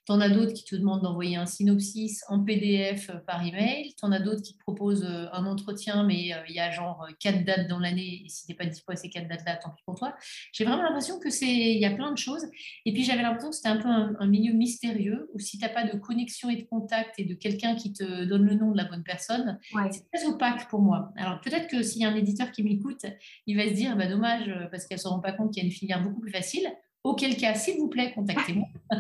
Tu 0.06 0.12
en 0.12 0.22
as 0.22 0.30
d'autres 0.30 0.54
qui 0.54 0.64
te 0.64 0.76
demandent 0.76 1.02
d'envoyer 1.02 1.36
un 1.36 1.46
synopsis 1.46 2.24
en 2.30 2.44
PDF 2.44 3.10
euh, 3.10 3.20
par 3.28 3.46
email. 3.46 3.94
Tu 3.98 4.06
en 4.06 4.12
as 4.12 4.20
d'autres 4.20 4.42
qui 4.42 4.54
te 4.54 4.60
proposent 4.60 5.06
un 5.06 5.46
entretien, 5.46 6.04
mais 6.04 6.34
il 6.48 6.56
y 6.56 6.60
a 6.60 6.72
genre 6.72 7.08
quatre 7.20 7.44
dates 7.44 7.68
dans 7.68 7.80
l'année. 7.80 8.24
Et 8.26 8.30
si 8.30 8.46
tu 8.46 8.52
n'es 8.52 8.58
pas 8.58 8.66
dispo 8.66 8.92
à 8.92 8.96
ces 8.96 9.10
quatre 9.10 9.28
dates-là, 9.28 9.58
tant 9.58 9.72
pis 9.72 9.84
pour 9.86 9.96
toi. 9.96 10.16
J'ai 10.54 10.64
vraiment 10.64 10.84
l'impression 10.84 11.20
que 11.20 11.30
c'est 11.30 11.48
il 11.48 11.80
y 11.80 11.86
a 11.86 11.92
plein 11.92 12.12
de 12.12 12.18
choses. 12.18 12.46
Et 12.86 12.94
puis 12.94 13.04
j'avais 13.04 13.22
l'impression 13.22 13.50
que 13.50 13.56
c'était 13.56 13.70
un 13.70 13.78
peu 13.78 13.88
un, 13.88 14.28
milieu 14.28 14.54
mystérieux 14.54 15.30
où 15.34 15.40
si 15.40 15.58
tu 15.58 15.66
n'as 15.66 15.70
pas 15.70 15.84
de 15.84 15.98
connexion 15.98 16.50
et 16.50 16.56
de 16.56 16.64
contact 16.64 16.89
contact 16.90 17.20
et 17.20 17.26
de 17.26 17.34
quelqu'un 17.34 17.76
qui 17.76 17.94
te 17.94 18.26
donne 18.26 18.46
le 18.46 18.56
nom 18.56 18.72
de 18.72 18.78
la 18.78 18.86
bonne 18.86 19.04
personne, 19.04 19.60
c'est 19.92 20.10
très 20.12 20.26
opaque 20.26 20.68
pour 20.70 20.82
moi. 20.82 21.12
Alors 21.18 21.40
peut-être 21.42 21.68
que 21.68 21.84
s'il 21.84 22.02
y 22.02 22.06
a 22.06 22.10
un 22.10 22.16
éditeur 22.16 22.52
qui 22.52 22.64
m'écoute, 22.64 23.06
il 23.46 23.58
va 23.58 23.68
se 23.68 23.74
dire, 23.74 23.96
bah, 23.96 24.08
dommage, 24.08 24.52
parce 24.72 24.86
qu'elle 24.86 24.98
ne 24.98 25.02
se 25.02 25.08
rend 25.08 25.20
pas 25.20 25.32
compte 25.32 25.54
qu'il 25.54 25.64
y 25.64 25.66
a 25.66 25.68
une 25.68 25.74
filière 25.74 26.04
beaucoup 26.04 26.22
plus 26.22 26.32
facile. 26.32 26.68
Auquel 27.10 27.36
cas, 27.38 27.56
s'il 27.56 27.78
vous 27.78 27.88
plaît, 27.88 28.12
contactez-moi. 28.14 28.68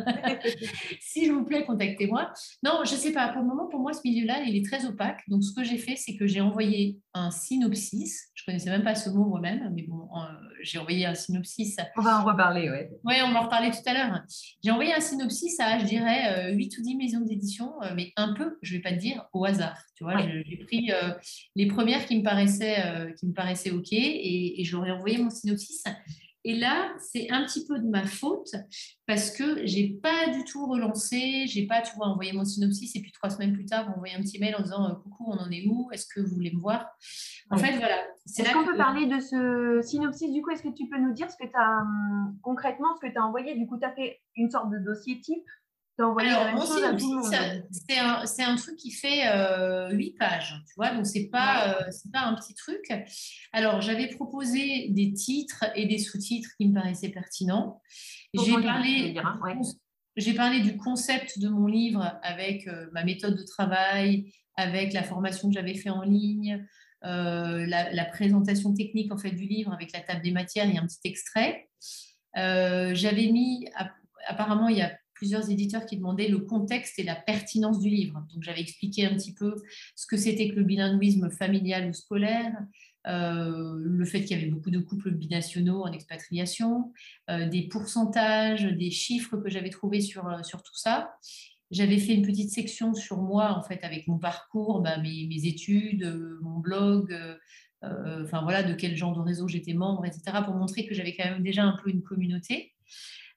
s'il 0.99 1.31
vous 1.31 1.45
plaît, 1.45 1.63
contactez-moi. 1.63 2.33
Non, 2.63 2.81
je 2.83 2.93
ne 2.93 2.97
sais 2.97 3.11
pas. 3.11 3.27
Pour 3.27 3.43
le 3.43 3.47
moment, 3.47 3.67
pour 3.67 3.81
moi, 3.81 3.93
ce 3.93 3.99
milieu-là, 4.03 4.41
il 4.47 4.55
est 4.55 4.65
très 4.65 4.83
opaque. 4.85 5.21
Donc, 5.27 5.43
ce 5.43 5.53
que 5.53 5.63
j'ai 5.63 5.77
fait, 5.77 5.95
c'est 5.95 6.15
que 6.15 6.25
j'ai 6.25 6.41
envoyé 6.41 6.97
un 7.13 7.29
synopsis. 7.29 8.31
Je 8.33 8.41
ne 8.41 8.45
connaissais 8.47 8.71
même 8.71 8.81
pas 8.81 8.95
ce 8.95 9.11
mot 9.11 9.25
moi-même, 9.25 9.71
mais 9.75 9.83
bon, 9.83 10.09
euh, 10.15 10.25
j'ai 10.63 10.79
envoyé 10.79 11.05
un 11.05 11.13
synopsis. 11.13 11.77
On 11.97 12.01
va 12.01 12.19
en 12.19 12.23
reparler, 12.23 12.67
oui. 12.71 12.97
Oui, 13.03 13.15
on 13.23 13.31
va 13.31 13.41
en 13.41 13.43
reparler 13.43 13.69
tout 13.69 13.87
à 13.87 13.93
l'heure. 13.93 14.23
J'ai 14.63 14.71
envoyé 14.71 14.91
un 14.91 15.01
synopsis 15.01 15.59
à, 15.59 15.77
je 15.77 15.85
dirais, 15.85 16.51
8 16.51 16.73
euh, 16.73 16.79
ou 16.79 16.83
10 16.83 16.95
maisons 16.95 17.21
d'édition, 17.21 17.73
euh, 17.83 17.93
mais 17.95 18.11
un 18.15 18.33
peu, 18.33 18.57
je 18.63 18.73
ne 18.73 18.77
vais 18.77 18.81
pas 18.81 18.91
te 18.91 18.99
dire, 18.99 19.23
au 19.33 19.45
hasard. 19.45 19.77
Tu 19.95 20.03
vois, 20.03 20.17
j'ai 20.17 20.57
pris 20.65 20.89
les 21.55 21.67
premières 21.67 22.07
qui 22.07 22.17
me 22.17 22.23
paraissaient, 22.23 23.13
qui 23.19 23.27
me 23.27 23.33
paraissaient 23.33 23.71
OK 23.71 23.91
et, 23.91 24.61
et 24.61 24.63
je 24.63 24.75
leur 24.75 24.87
ai 24.87 24.91
envoyé 24.91 25.19
mon 25.19 25.29
synopsis. 25.29 25.83
Et 26.45 26.57
là, 26.57 26.93
c'est 26.99 27.29
un 27.31 27.43
petit 27.43 27.65
peu 27.65 27.79
de 27.79 27.87
ma 27.87 28.05
faute 28.05 28.55
parce 29.05 29.31
que 29.31 29.65
j'ai 29.65 29.99
pas 30.01 30.29
du 30.29 30.45
tout 30.45 30.65
relancé, 30.65 31.45
j'ai 31.47 31.67
pas, 31.67 31.81
tu 31.81 31.93
vois, 31.97 32.07
envoyé 32.07 32.31
mon 32.31 32.45
synopsis 32.45 32.95
et 32.95 33.01
puis 33.01 33.11
trois 33.11 33.29
semaines 33.29 33.53
plus 33.53 33.65
tard, 33.65 33.89
envoyé 33.95 34.15
un 34.15 34.21
petit 34.21 34.39
mail 34.39 34.55
en 34.55 34.61
disant 34.61 34.89
euh, 34.89 34.95
coucou, 34.95 35.25
on 35.27 35.37
en 35.37 35.51
est 35.51 35.65
où? 35.67 35.89
Est-ce 35.91 36.07
que 36.07 36.21
vous 36.21 36.33
voulez 36.33 36.53
me 36.53 36.59
voir? 36.59 36.87
En 37.51 37.57
fait, 37.57 37.77
voilà. 37.77 37.97
Est-ce 38.25 38.53
qu'on 38.53 38.65
peut 38.65 38.77
parler 38.77 39.07
de 39.07 39.19
ce 39.19 39.81
synopsis? 39.81 40.31
Du 40.31 40.41
coup, 40.41 40.51
est-ce 40.51 40.63
que 40.63 40.73
tu 40.73 40.87
peux 40.87 40.99
nous 40.99 41.13
dire 41.13 41.29
ce 41.29 41.35
que 41.35 41.49
tu 41.49 41.55
as 41.55 41.81
hum, 41.81 42.37
concrètement, 42.41 42.95
ce 42.95 43.05
que 43.05 43.11
tu 43.11 43.17
as 43.17 43.25
envoyé? 43.25 43.55
Du 43.55 43.67
coup, 43.67 43.77
tu 43.77 43.85
as 43.85 43.91
fait 43.93 44.21
une 44.35 44.49
sorte 44.49 44.69
de 44.69 44.77
dossier 44.77 45.19
type 45.19 45.43
alors, 45.99 46.53
mon 46.53 46.65
synopsis, 46.65 47.37
c'est 48.25 48.43
un, 48.43 48.55
truc 48.55 48.77
qui 48.77 48.91
fait 48.91 49.27
euh, 49.27 49.89
8 49.91 50.17
pages, 50.17 50.55
tu 50.67 50.73
vois, 50.77 50.91
donc 50.91 51.05
c'est 51.05 51.27
pas, 51.27 51.75
euh, 51.81 51.91
pas 52.13 52.21
un 52.21 52.35
petit 52.35 52.53
truc. 52.53 52.85
Alors, 53.51 53.81
j'avais 53.81 54.07
proposé 54.07 54.87
des 54.89 55.13
titres 55.13 55.65
et 55.75 55.85
des 55.87 55.97
sous-titres 55.97 56.49
qui 56.57 56.69
me 56.69 56.73
paraissaient 56.73 57.09
pertinents. 57.09 57.81
J'ai 58.33 58.53
parlé, 58.61 59.15
hein, 59.17 59.61
j'ai 60.15 60.33
parlé 60.33 60.61
du 60.61 60.77
concept 60.77 61.39
de 61.39 61.49
mon 61.49 61.67
livre 61.67 62.17
avec 62.23 62.67
euh, 62.67 62.87
ma 62.93 63.03
méthode 63.03 63.35
de 63.35 63.43
travail, 63.43 64.31
avec 64.55 64.93
la 64.93 65.03
formation 65.03 65.49
que 65.49 65.53
j'avais 65.53 65.75
fait 65.75 65.89
en 65.89 66.03
ligne, 66.03 66.65
euh, 67.05 67.65
la, 67.65 67.91
la, 67.91 68.05
présentation 68.05 68.73
technique 68.73 69.11
en 69.13 69.17
fait 69.17 69.31
du 69.31 69.45
livre 69.45 69.71
avec 69.71 69.93
la 69.93 70.01
table 70.01 70.21
des 70.21 70.31
matières 70.31 70.69
et 70.69 70.77
un 70.77 70.85
petit 70.85 70.99
extrait. 71.05 71.69
j'avais 72.35 73.31
mis, 73.31 73.67
apparemment, 74.27 74.67
il 74.67 74.77
y 74.77 74.81
a 74.81 74.98
plusieurs 75.19 75.49
éditeurs 75.49 75.85
qui 75.85 75.97
demandaient 75.97 76.29
le 76.29 76.39
contexte 76.39 76.97
et 76.97 77.03
la 77.03 77.15
pertinence 77.15 77.81
du 77.81 77.89
livre. 77.89 78.25
Donc 78.33 78.41
j'avais 78.41 78.61
expliqué 78.61 79.05
un 79.05 79.13
petit 79.15 79.33
peu 79.33 79.53
ce 79.97 80.07
que 80.07 80.15
c'était 80.15 80.47
que 80.47 80.55
le 80.55 80.63
bilinguisme 80.63 81.29
familial 81.29 81.89
ou 81.89 81.93
scolaire, 81.93 82.53
euh, 83.05 83.75
le 83.81 84.05
fait 84.05 84.21
qu'il 84.21 84.37
y 84.37 84.41
avait 84.41 84.49
beaucoup 84.49 84.71
de 84.71 84.79
couples 84.79 85.11
binationaux 85.11 85.83
en 85.83 85.91
expatriation, 85.91 86.93
euh, 87.29 87.49
des 87.49 87.63
pourcentages, 87.63 88.63
des 88.63 88.91
chiffres 88.91 89.35
que 89.35 89.49
j'avais 89.49 89.71
trouvés 89.71 89.99
sur, 89.99 90.25
euh, 90.25 90.41
sur 90.43 90.63
tout 90.63 90.77
ça. 90.77 91.13
J'avais 91.69 91.97
fait 91.97 92.15
une 92.15 92.25
petite 92.25 92.51
section 92.51 92.93
sur 92.93 93.17
moi, 93.17 93.51
en 93.57 93.61
fait, 93.61 93.83
avec 93.83 94.07
mon 94.07 94.19
parcours, 94.19 94.79
bah, 94.79 94.97
mes, 94.99 95.27
mes, 95.27 95.47
études, 95.47 96.39
mon 96.41 96.59
blog, 96.59 97.13
enfin 97.81 98.41
voilà, 98.41 98.63
de 98.63 98.73
quel 98.73 98.95
genre 98.95 99.15
de 99.15 99.21
réseau 99.21 99.47
j'étais 99.47 99.73
membre, 99.73 100.05
etc., 100.05 100.21
pour 100.43 100.55
montrer 100.55 100.85
que 100.85 100.93
j'avais 100.93 101.15
quand 101.15 101.25
même 101.25 101.43
déjà 101.43 101.63
un 101.63 101.77
peu 101.83 101.89
une 101.89 102.03
communauté. 102.03 102.73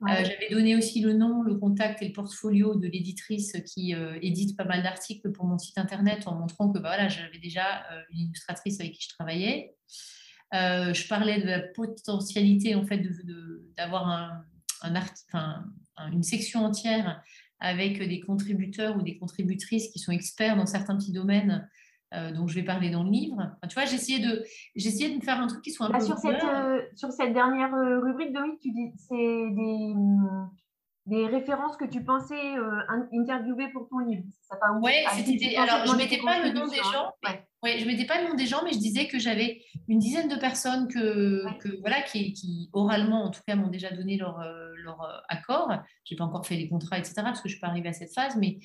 Euh, 0.09 0.23
j'avais 0.25 0.49
donné 0.49 0.75
aussi 0.75 1.01
le 1.01 1.13
nom, 1.13 1.43
le 1.43 1.55
contact 1.55 2.01
et 2.01 2.07
le 2.07 2.13
portfolio 2.13 2.75
de 2.75 2.87
l'éditrice 2.87 3.55
qui 3.65 3.95
euh, 3.95 4.17
édite 4.21 4.57
pas 4.57 4.65
mal 4.65 4.83
d'articles 4.83 5.31
pour 5.31 5.45
mon 5.45 5.57
site 5.57 5.77
internet 5.77 6.27
en 6.27 6.35
montrant 6.35 6.69
que 6.69 6.79
bah, 6.79 6.89
voilà, 6.89 7.07
j'avais 7.07 7.37
déjà 7.37 7.83
euh, 7.91 8.01
une 8.11 8.21
illustratrice 8.21 8.81
avec 8.81 8.93
qui 8.93 9.03
je 9.03 9.15
travaillais. 9.15 9.75
je 10.51 11.07
parlais 11.07 11.39
de 11.39 11.45
la 11.45 11.59
potentialité 11.59 12.75
en 12.75 12.85
fait 12.85 13.01
d'avoir 13.77 14.09
un, 14.09 14.43
un 14.81 15.63
une 16.11 16.23
section 16.23 16.65
entière 16.65 17.23
avec 17.59 18.01
des 18.01 18.19
contributeurs 18.19 18.97
ou 18.97 19.03
des 19.03 19.17
contributrices 19.17 19.87
qui 19.89 19.99
sont 19.99 20.11
experts 20.11 20.57
dans 20.57 20.65
certains 20.65 20.97
petits 20.97 21.13
domaines 21.13 21.69
euh, 22.13 22.31
dont 22.31 22.47
je 22.47 22.55
vais 22.55 22.63
parler 22.63 22.89
dans 22.89 23.03
le 23.03 23.09
livre. 23.09 23.37
tu 23.67 23.73
vois, 23.73 23.83
essayé 23.83 24.19
de, 24.19 24.43
j'ai 24.75 24.91
de 25.09 25.23
faire 25.23 25.39
un 25.39 25.47
truc 25.47 25.61
qui 25.61 25.71
soit 25.71 25.87
un 25.87 25.91
peu. 25.91 25.99
Sur 25.99 26.17
cette, 26.17 26.43
euh, 26.43 26.81
sur 26.95 27.11
cette 27.11 27.33
dernière 27.33 27.73
euh, 27.73 27.99
rubrique, 27.99 28.33
Dominique, 28.33 28.59
tu 28.59 28.71
dis 28.71 28.91
c'est 28.97 29.15
des, 29.15 29.93
hum, 29.95 30.49
des 31.07 31.25
références 31.25 31.75
que 31.75 31.85
tu 31.85 32.03
pensais 32.03 32.55
interviewer 33.11 33.69
pour 33.73 33.87
ton 33.89 33.99
livre. 33.99 34.23
Oui, 34.81 34.93
c'était. 35.25 35.55
Alors, 35.55 35.85
je 35.87 35.91
ne 35.91 35.97
mettais 35.97 36.19
pas 36.19 36.39
le 36.43 36.51
nom 36.53 36.67
des 36.67 36.77
gens. 36.77 37.13
Ouais. 37.63 37.79
je 37.79 37.85
mettais 37.85 38.05
pas 38.05 38.21
le 38.21 38.29
nom 38.29 38.35
des 38.35 38.45
gens, 38.45 38.63
mais 38.63 38.73
je 38.73 38.79
disais 38.79 39.07
que 39.07 39.17
j'avais 39.17 39.61
une 39.87 39.99
dizaine 39.99 40.27
de 40.27 40.35
personnes 40.35 40.87
que, 40.87 41.45
que 41.59 41.79
voilà, 41.81 42.01
qui, 42.03 42.33
qui, 42.33 42.69
oralement, 42.73 43.23
en 43.23 43.31
tout 43.31 43.41
cas, 43.47 43.55
m'ont 43.55 43.69
déjà 43.69 43.89
donné 43.89 44.17
leur, 44.17 44.39
leur 44.83 45.23
accord. 45.29 45.71
Je 46.05 46.13
n'ai 46.13 46.17
pas 46.17 46.25
encore 46.25 46.45
fait 46.45 46.55
les 46.55 46.69
contrats, 46.69 46.97
etc., 46.97 47.13
parce 47.17 47.41
que 47.41 47.49
je 47.49 47.53
ne 47.53 47.57
suis 47.57 47.61
pas 47.61 47.67
arrivée 47.67 47.89
à 47.89 47.93
cette 47.93 48.13
phase, 48.13 48.35
mais 48.37 48.59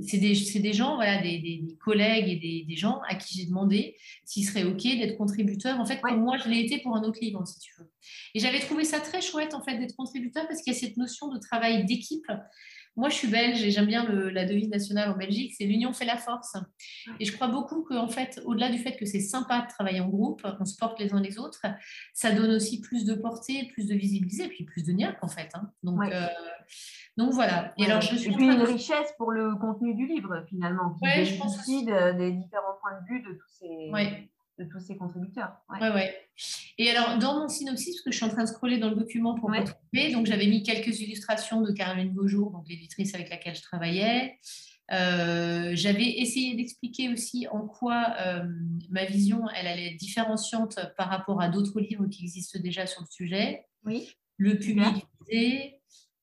c'est 0.00 0.18
des, 0.18 0.34
des, 0.60 0.72
gens, 0.72 0.96
voilà, 0.96 1.20
des, 1.20 1.38
des, 1.38 1.76
collègues 1.76 2.28
et 2.28 2.36
des, 2.36 2.64
des, 2.66 2.76
gens 2.76 3.00
à 3.08 3.14
qui 3.14 3.38
j'ai 3.38 3.46
demandé 3.46 3.96
s'ils 4.24 4.46
seraient 4.46 4.64
OK 4.64 4.82
d'être 4.82 5.18
contributeurs. 5.18 5.78
En 5.78 5.84
fait, 5.84 6.00
comme 6.00 6.20
moi, 6.20 6.38
je 6.38 6.48
l'ai 6.48 6.60
été 6.60 6.78
pour 6.78 6.96
un 6.96 7.02
autre 7.02 7.18
livre, 7.20 7.46
si 7.46 7.58
tu 7.58 7.72
veux. 7.78 7.90
Et 8.34 8.40
j'avais 8.40 8.60
trouvé 8.60 8.84
ça 8.84 9.00
très 9.00 9.20
chouette, 9.20 9.54
en 9.54 9.62
fait, 9.62 9.78
d'être 9.78 9.94
contributeur 9.96 10.46
parce 10.48 10.62
qu'il 10.62 10.72
y 10.72 10.76
a 10.76 10.78
cette 10.78 10.96
notion 10.96 11.28
de 11.28 11.38
travail 11.38 11.84
d'équipe. 11.84 12.26
Moi, 12.96 13.08
je 13.08 13.14
suis 13.14 13.28
belge 13.28 13.62
et 13.62 13.70
j'aime 13.70 13.86
bien 13.86 14.04
la 14.08 14.44
devise 14.44 14.68
nationale 14.68 15.10
en 15.10 15.16
Belgique, 15.16 15.54
c'est 15.56 15.64
l'union 15.64 15.92
fait 15.92 16.04
la 16.04 16.16
force. 16.16 16.56
Et 17.18 17.24
je 17.24 17.32
crois 17.32 17.48
beaucoup 17.48 17.82
qu'en 17.82 18.08
fait, 18.08 18.40
au-delà 18.44 18.70
du 18.70 18.78
fait 18.78 18.96
que 18.96 19.04
c'est 19.04 19.20
sympa 19.20 19.62
de 19.62 19.68
travailler 19.68 20.00
en 20.00 20.08
groupe, 20.08 20.46
on 20.60 20.64
se 20.64 20.76
porte 20.76 21.00
les 21.00 21.12
uns 21.12 21.20
les 21.20 21.38
autres, 21.38 21.62
ça 22.12 22.32
donne 22.32 22.52
aussi 22.52 22.80
plus 22.80 23.04
de 23.04 23.14
portée, 23.14 23.68
plus 23.72 23.86
de 23.88 23.94
visibilité, 23.94 24.44
et 24.44 24.48
puis 24.48 24.64
plus 24.64 24.84
de 24.84 24.92
niaque 24.92 25.18
en 25.22 25.28
fait. 25.28 25.50
Hein. 25.54 25.70
Donc, 25.82 26.00
euh, 26.04 26.26
donc 27.16 27.32
voilà. 27.32 27.74
Et, 27.78 27.84
alors, 27.84 28.00
je 28.00 28.16
suis 28.16 28.32
puis 28.32 28.46
une 28.46 28.62
richesse 28.62 29.12
pour 29.18 29.32
le 29.32 29.56
contenu 29.56 29.94
du 29.94 30.06
livre 30.06 30.44
finalement, 30.48 30.94
qui 30.94 31.08
ouais, 31.08 31.24
je 31.24 31.36
pense 31.36 31.58
aussi 31.58 31.84
des 31.84 32.32
différents 32.32 32.78
points 32.80 33.00
de 33.00 33.06
vue 33.08 33.22
de 33.22 33.32
tous 33.32 33.50
ces 33.58 33.90
de 34.58 34.64
tous 34.64 34.80
ces 34.80 34.96
contributeurs. 34.96 35.52
Ouais. 35.68 35.90
ouais, 35.90 36.14
Et 36.78 36.90
alors, 36.90 37.18
dans 37.18 37.40
mon 37.40 37.48
synopsis, 37.48 37.96
parce 37.96 38.02
que 38.02 38.10
je 38.10 38.16
suis 38.16 38.26
en 38.26 38.28
train 38.28 38.44
de 38.44 38.48
scroller 38.48 38.78
dans 38.78 38.90
le 38.90 38.96
document 38.96 39.34
pour 39.34 39.50
retrouver, 39.50 40.12
donc 40.12 40.26
j'avais 40.26 40.46
mis 40.46 40.62
quelques 40.62 41.00
illustrations 41.00 41.60
de 41.60 41.72
Caroline 41.72 42.12
Beaujour, 42.12 42.50
donc 42.50 42.68
l'éditrice 42.68 43.14
avec 43.14 43.30
laquelle 43.30 43.54
je 43.54 43.62
travaillais. 43.62 44.38
Euh, 44.92 45.72
j'avais 45.74 46.18
essayé 46.18 46.54
d'expliquer 46.54 47.08
aussi 47.08 47.48
en 47.48 47.66
quoi 47.66 48.14
euh, 48.20 48.44
ma 48.90 49.04
vision, 49.06 49.48
elle 49.56 49.66
allait 49.66 49.92
être 49.92 49.96
différenciante 49.96 50.78
par 50.96 51.08
rapport 51.08 51.40
à 51.40 51.48
d'autres 51.48 51.80
livres 51.80 52.06
qui 52.06 52.24
existent 52.24 52.58
déjà 52.60 52.86
sur 52.86 53.00
le 53.00 53.06
sujet. 53.10 53.64
Oui. 53.84 54.10
Le 54.36 54.58
public 54.58 55.06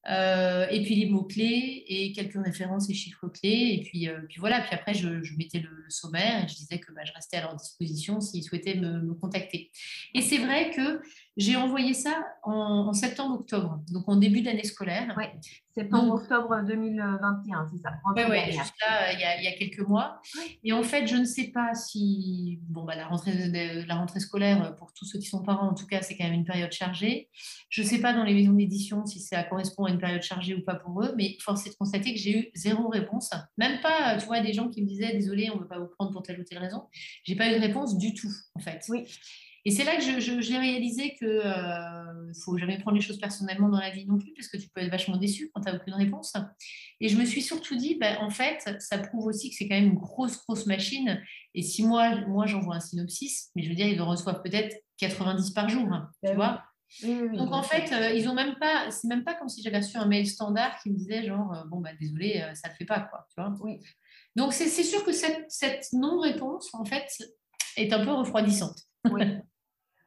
euh, 0.09 0.65
et 0.71 0.81
puis 0.81 0.95
les 0.95 1.05
mots-clés 1.05 1.83
et 1.87 2.11
quelques 2.11 2.43
références 2.43 2.89
et 2.89 2.93
chiffres 2.93 3.27
clés. 3.27 3.77
Et 3.79 3.83
puis, 3.83 4.07
euh, 4.07 4.19
puis 4.27 4.39
voilà, 4.39 4.61
puis 4.61 4.73
après, 4.73 4.93
je, 4.93 5.07
mettais 5.37 5.59
le, 5.59 5.69
sommaire 5.89 6.43
et 6.43 6.47
je 6.47 6.55
disais 6.55 6.79
que 6.79 6.91
bah, 6.91 7.01
je 7.05 7.11
restais 7.13 7.37
à 7.37 7.41
leur 7.41 7.55
disposition 7.55 8.21
s'ils 8.21 8.43
souhaitaient 8.43 8.75
me, 8.75 9.13
contacter. 9.13 9.69
Et 10.13 10.21
c'est 10.21 10.37
vrai 10.37 10.71
que 10.71 11.01
j'ai 11.37 11.55
envoyé 11.55 11.93
ça 11.93 12.25
en, 12.43 12.91
septembre-octobre, 12.93 13.79
donc 13.91 14.07
en 14.09 14.17
début 14.17 14.41
d'année 14.41 14.65
scolaire. 14.65 15.13
Oui, 15.17 15.25
septembre-octobre 15.73 16.61
2021, 16.67 17.69
c'est 17.71 17.81
ça. 17.81 17.93
Oui, 18.15 18.23
ouais, 18.29 18.51
juste 18.51 18.73
là, 18.81 19.13
il 19.13 19.19
y, 19.19 19.23
a, 19.23 19.39
il 19.39 19.43
y, 19.45 19.47
a, 19.47 19.53
quelques 19.53 19.87
mois. 19.87 20.21
Et 20.63 20.73
en 20.73 20.83
fait, 20.83 21.07
je 21.07 21.15
ne 21.15 21.23
sais 21.23 21.51
pas 21.53 21.73
si 21.73 22.59
bon, 22.63 22.83
bah, 22.83 22.95
la, 22.95 23.07
rentrée, 23.07 23.31
la 23.87 23.95
rentrée 23.95 24.19
scolaire, 24.19 24.75
pour 24.75 24.91
tous 24.93 25.05
ceux 25.05 25.19
qui 25.19 25.27
sont 25.27 25.41
parents, 25.41 25.69
en 25.69 25.73
tout 25.73 25.87
cas, 25.87 26.01
c'est 26.01 26.17
quand 26.17 26.25
même 26.25 26.33
une 26.33 26.45
période 26.45 26.71
chargée. 26.71 27.29
Je 27.69 27.81
ne 27.81 27.87
sais 27.87 28.01
pas 28.01 28.13
dans 28.13 28.23
les 28.23 28.33
maisons 28.33 28.53
d'édition 28.53 29.05
si 29.05 29.19
ça 29.19 29.43
correspond 29.43 29.85
à 29.85 29.91
une 29.91 29.99
période 29.99 30.23
chargée 30.23 30.55
ou 30.55 30.63
pas 30.63 30.75
pour 30.75 31.01
eux, 31.01 31.13
mais 31.15 31.37
force 31.39 31.65
est 31.65 31.69
de 31.69 31.75
constater 31.75 32.13
que 32.13 32.19
j'ai 32.19 32.37
eu 32.37 32.51
zéro 32.55 32.89
réponse. 32.89 33.29
Même 33.57 33.79
pas, 33.79 34.17
tu 34.17 34.25
vois, 34.25 34.41
des 34.41 34.51
gens 34.51 34.67
qui 34.67 34.81
me 34.81 34.87
disaient 34.87 35.13
désolé, 35.13 35.49
on 35.49 35.55
ne 35.55 35.61
veut 35.61 35.67
pas 35.67 35.79
vous 35.79 35.87
prendre 35.87 36.11
pour 36.11 36.23
telle 36.23 36.41
ou 36.41 36.43
telle 36.43 36.59
raison. 36.59 36.83
J'ai 37.23 37.35
pas 37.35 37.49
eu 37.49 37.55
de 37.55 37.61
réponse 37.61 37.97
du 37.97 38.13
tout, 38.13 38.33
en 38.55 38.59
fait. 38.59 38.83
Oui. 38.89 39.05
Et 39.63 39.71
c'est 39.71 39.83
là 39.83 39.95
que 39.95 40.01
j'ai 40.01 40.57
réalisé 40.57 41.13
qu'il 41.15 41.27
ne 41.27 41.33
euh, 41.33 42.33
faut 42.43 42.57
jamais 42.57 42.79
prendre 42.79 42.95
les 42.97 43.03
choses 43.03 43.19
personnellement 43.19 43.69
dans 43.69 43.79
la 43.79 43.91
vie 43.91 44.05
non 44.05 44.17
plus, 44.17 44.33
parce 44.33 44.47
que 44.47 44.57
tu 44.57 44.69
peux 44.69 44.81
être 44.81 44.89
vachement 44.89 45.17
déçu 45.17 45.51
quand 45.53 45.61
tu 45.61 45.69
n'as 45.69 45.77
aucune 45.77 45.93
réponse. 45.93 46.33
Et 46.99 47.09
je 47.09 47.17
me 47.17 47.25
suis 47.25 47.43
surtout 47.43 47.75
dit, 47.75 47.95
ben, 47.95 48.17
en 48.21 48.31
fait, 48.31 48.75
ça 48.79 48.97
prouve 48.97 49.27
aussi 49.27 49.51
que 49.51 49.55
c'est 49.55 49.67
quand 49.67 49.75
même 49.75 49.91
une 49.91 49.99
grosse, 49.99 50.37
grosse 50.43 50.65
machine. 50.65 51.21
Et 51.53 51.61
si 51.61 51.83
moi, 51.83 52.15
moi 52.27 52.47
j'envoie 52.47 52.75
un 52.75 52.79
synopsis, 52.79 53.51
mais 53.55 53.63
je 53.63 53.69
veux 53.69 53.75
dire, 53.75 53.87
ils 53.87 53.97
le 53.97 54.03
reçoivent 54.03 54.41
peut-être 54.41 54.75
90 54.97 55.51
par 55.51 55.69
jour, 55.69 55.87
hein, 55.91 56.09
tu 56.23 56.29
ben 56.29 56.35
vois. 56.35 56.63
Donc 57.03 57.53
en 57.53 57.63
fait, 57.63 57.93
euh, 57.93 58.13
ils 58.13 58.27
ont 58.27 58.33
même 58.33 58.55
pas, 58.59 58.91
c'est 58.91 59.07
même 59.07 59.23
pas 59.23 59.33
comme 59.35 59.47
si 59.47 59.61
j'avais 59.61 59.77
reçu 59.77 59.95
un 59.95 60.05
mail 60.05 60.27
standard 60.27 60.77
qui 60.81 60.89
me 60.89 60.97
disait 60.97 61.23
genre 61.23 61.53
euh, 61.53 61.63
bon 61.69 61.79
bah 61.79 61.91
désolé, 61.97 62.43
ça 62.53 62.67
ne 62.67 62.73
le 62.73 62.77
fait 62.79 62.85
pas 62.85 62.99
quoi, 62.99 63.25
tu 63.29 63.41
vois. 63.41 63.53
Oui. 63.61 63.79
Donc 64.35 64.51
c'est 64.51 64.67
sûr 64.67 65.05
que 65.05 65.13
cette, 65.13 65.49
cette 65.49 65.87
non-réponse 65.93 66.73
en 66.73 66.83
fait 66.83 67.07
est 67.77 67.93
un 67.93 68.03
peu 68.03 68.11
refroidissante. 68.11 68.77
Oui. 69.09 69.21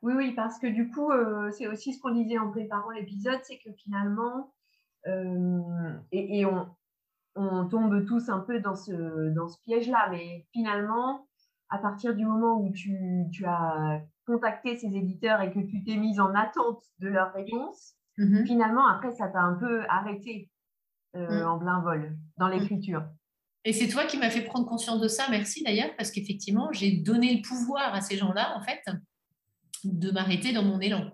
Oui, 0.04 0.12
oui, 0.14 0.32
parce 0.32 0.58
que 0.58 0.66
du 0.66 0.90
coup, 0.90 1.10
euh, 1.10 1.50
c'est 1.52 1.66
aussi 1.66 1.94
ce 1.94 2.00
qu'on 2.00 2.10
disait 2.10 2.36
en 2.36 2.50
préparant 2.50 2.90
l'épisode, 2.90 3.40
c'est 3.42 3.56
que 3.56 3.72
finalement, 3.72 4.52
euh, 5.06 5.94
et, 6.12 6.44
on, 6.44 6.68
on 7.36 7.66
tombe 7.66 8.04
tous 8.04 8.28
un 8.28 8.40
peu 8.40 8.60
dans 8.60 8.76
ce, 8.76 9.30
dans 9.30 9.48
ce 9.48 9.58
piège-là. 9.62 10.08
Mais 10.10 10.46
finalement, 10.52 11.26
à 11.70 11.78
partir 11.78 12.14
du 12.14 12.26
moment 12.26 12.60
où 12.60 12.70
tu, 12.70 13.24
tu, 13.32 13.46
as 13.46 14.02
contacté 14.26 14.76
ces 14.76 14.94
éditeurs 14.94 15.40
et 15.40 15.50
que 15.50 15.60
tu 15.60 15.82
t'es 15.82 15.96
mise 15.96 16.20
en 16.20 16.34
attente 16.34 16.84
de 16.98 17.08
leur 17.08 17.32
réponse, 17.32 17.94
mm-hmm. 18.18 18.44
finalement, 18.44 18.86
après, 18.86 19.12
ça 19.12 19.28
t'a 19.28 19.40
un 19.40 19.54
peu 19.54 19.84
arrêté 19.88 20.50
euh, 21.16 21.44
mm. 21.44 21.48
en 21.48 21.58
plein 21.58 21.80
vol 21.80 22.14
dans 22.36 22.48
mm. 22.48 22.52
l'écriture. 22.52 23.04
Et 23.64 23.72
c'est 23.72 23.88
toi 23.88 24.04
qui 24.04 24.18
m'as 24.18 24.28
fait 24.28 24.42
prendre 24.42 24.66
conscience 24.66 25.00
de 25.00 25.08
ça, 25.08 25.24
merci 25.30 25.64
d'ailleurs, 25.64 25.96
parce 25.96 26.10
qu'effectivement, 26.10 26.70
j'ai 26.72 26.98
donné 26.98 27.34
le 27.34 27.40
pouvoir 27.40 27.94
à 27.94 28.02
ces 28.02 28.18
gens-là, 28.18 28.54
en 28.58 28.60
fait, 28.60 28.82
de 29.84 30.10
m'arrêter 30.10 30.52
dans 30.52 30.64
mon 30.64 30.80
élan. 30.80 31.10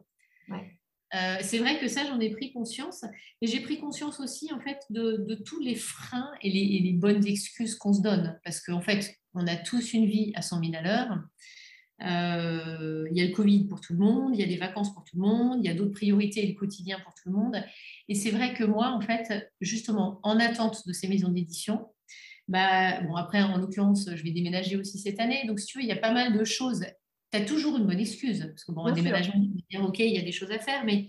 Euh, 1.14 1.38
c'est 1.40 1.59
vrai 1.59 1.80
que 1.80 1.88
ça, 1.88 2.04
j'en 2.06 2.20
ai 2.20 2.30
pris 2.30 2.52
conscience. 2.52 3.04
Et 3.40 3.46
j'ai 3.46 3.61
pris 3.61 3.80
conscience 3.80 4.20
aussi, 4.20 4.52
en 4.52 4.61
fait, 4.61 4.78
de, 4.90 5.35
tous 5.44 5.61
les 5.61 5.74
freins 5.74 6.30
et 6.42 6.50
les, 6.50 6.92
bonnes 6.92 7.26
excuses 7.26 7.74
qu'on 7.74 7.92
se 7.92 8.02
donne. 8.02 8.38
Parce 8.44 8.61
qu'en 8.61 8.80
fait, 8.80 9.16
on 9.35 9.46
a 9.46 9.56
tous 9.56 9.92
une 9.92 10.06
vie 10.06 10.33
à 10.35 10.42
100 10.42 10.61
000 10.61 10.72
à 10.76 10.83
l'heure. 10.83 11.18
Euh, 12.02 13.06
il 13.11 13.18
y 13.18 13.20
a 13.20 13.26
le 13.26 13.33
Covid 13.33 13.64
pour 13.64 13.80
tout 13.80 13.92
le 13.92 13.98
monde, 13.98 14.35
il 14.35 14.40
y 14.40 14.42
a 14.42 14.46
des 14.46 14.56
vacances 14.56 14.94
pour 14.94 15.04
tout 15.04 15.16
le 15.16 15.22
monde, 15.22 15.59
il 15.62 15.66
y 15.66 15.70
a 15.70 15.74
d'autres 15.74 15.92
priorités 15.92 16.42
et 16.42 16.46
le 16.46 16.54
quotidien 16.54 16.98
pour 17.00 17.12
tout 17.12 17.28
le 17.28 17.37
monde. 17.37 17.62
Et 18.09 18.14
c'est 18.14 18.30
vrai 18.30 18.54
que 18.54 18.64
moi, 18.64 18.88
en 18.88 19.02
fait, 19.02 19.52
justement, 19.61 20.18
en 20.22 20.38
attente 20.38 20.87
de 20.87 20.94
ces 20.94 21.09
maisons 21.09 21.28
d'édition, 21.28 21.88
bah, 22.48 23.02
bon, 23.02 23.16
après, 23.16 23.42
en 23.42 23.59
l'occurrence, 23.59 24.09
je 24.14 24.22
vais 24.22 24.30
déménager 24.30 24.76
aussi 24.76 24.98
cette 24.98 25.20
année. 25.20 25.44
Donc, 25.46 25.61
si 25.61 25.66
tu 25.66 25.78
veux, 25.78 25.85
il 25.85 25.88
y 25.88 25.92
a 25.92 25.96
pas 25.96 26.12
mal 26.12 26.37
de 26.37 26.44
choses 26.44 26.85
tu 27.33 27.38
as 27.38 27.45
toujours 27.45 27.77
une 27.77 27.87
bonne 27.87 28.01
excuse. 28.01 28.47
Parce 28.47 28.64
que 28.64 28.73
bon, 28.73 28.87
un 28.87 28.93
déménagement, 28.93 29.35
dire, 29.71 29.85
OK, 29.85 29.99
il 29.99 30.14
y 30.14 30.19
a 30.19 30.23
des 30.23 30.33
choses 30.33 30.51
à 30.51 30.59
faire, 30.59 30.85
mais 30.85 31.09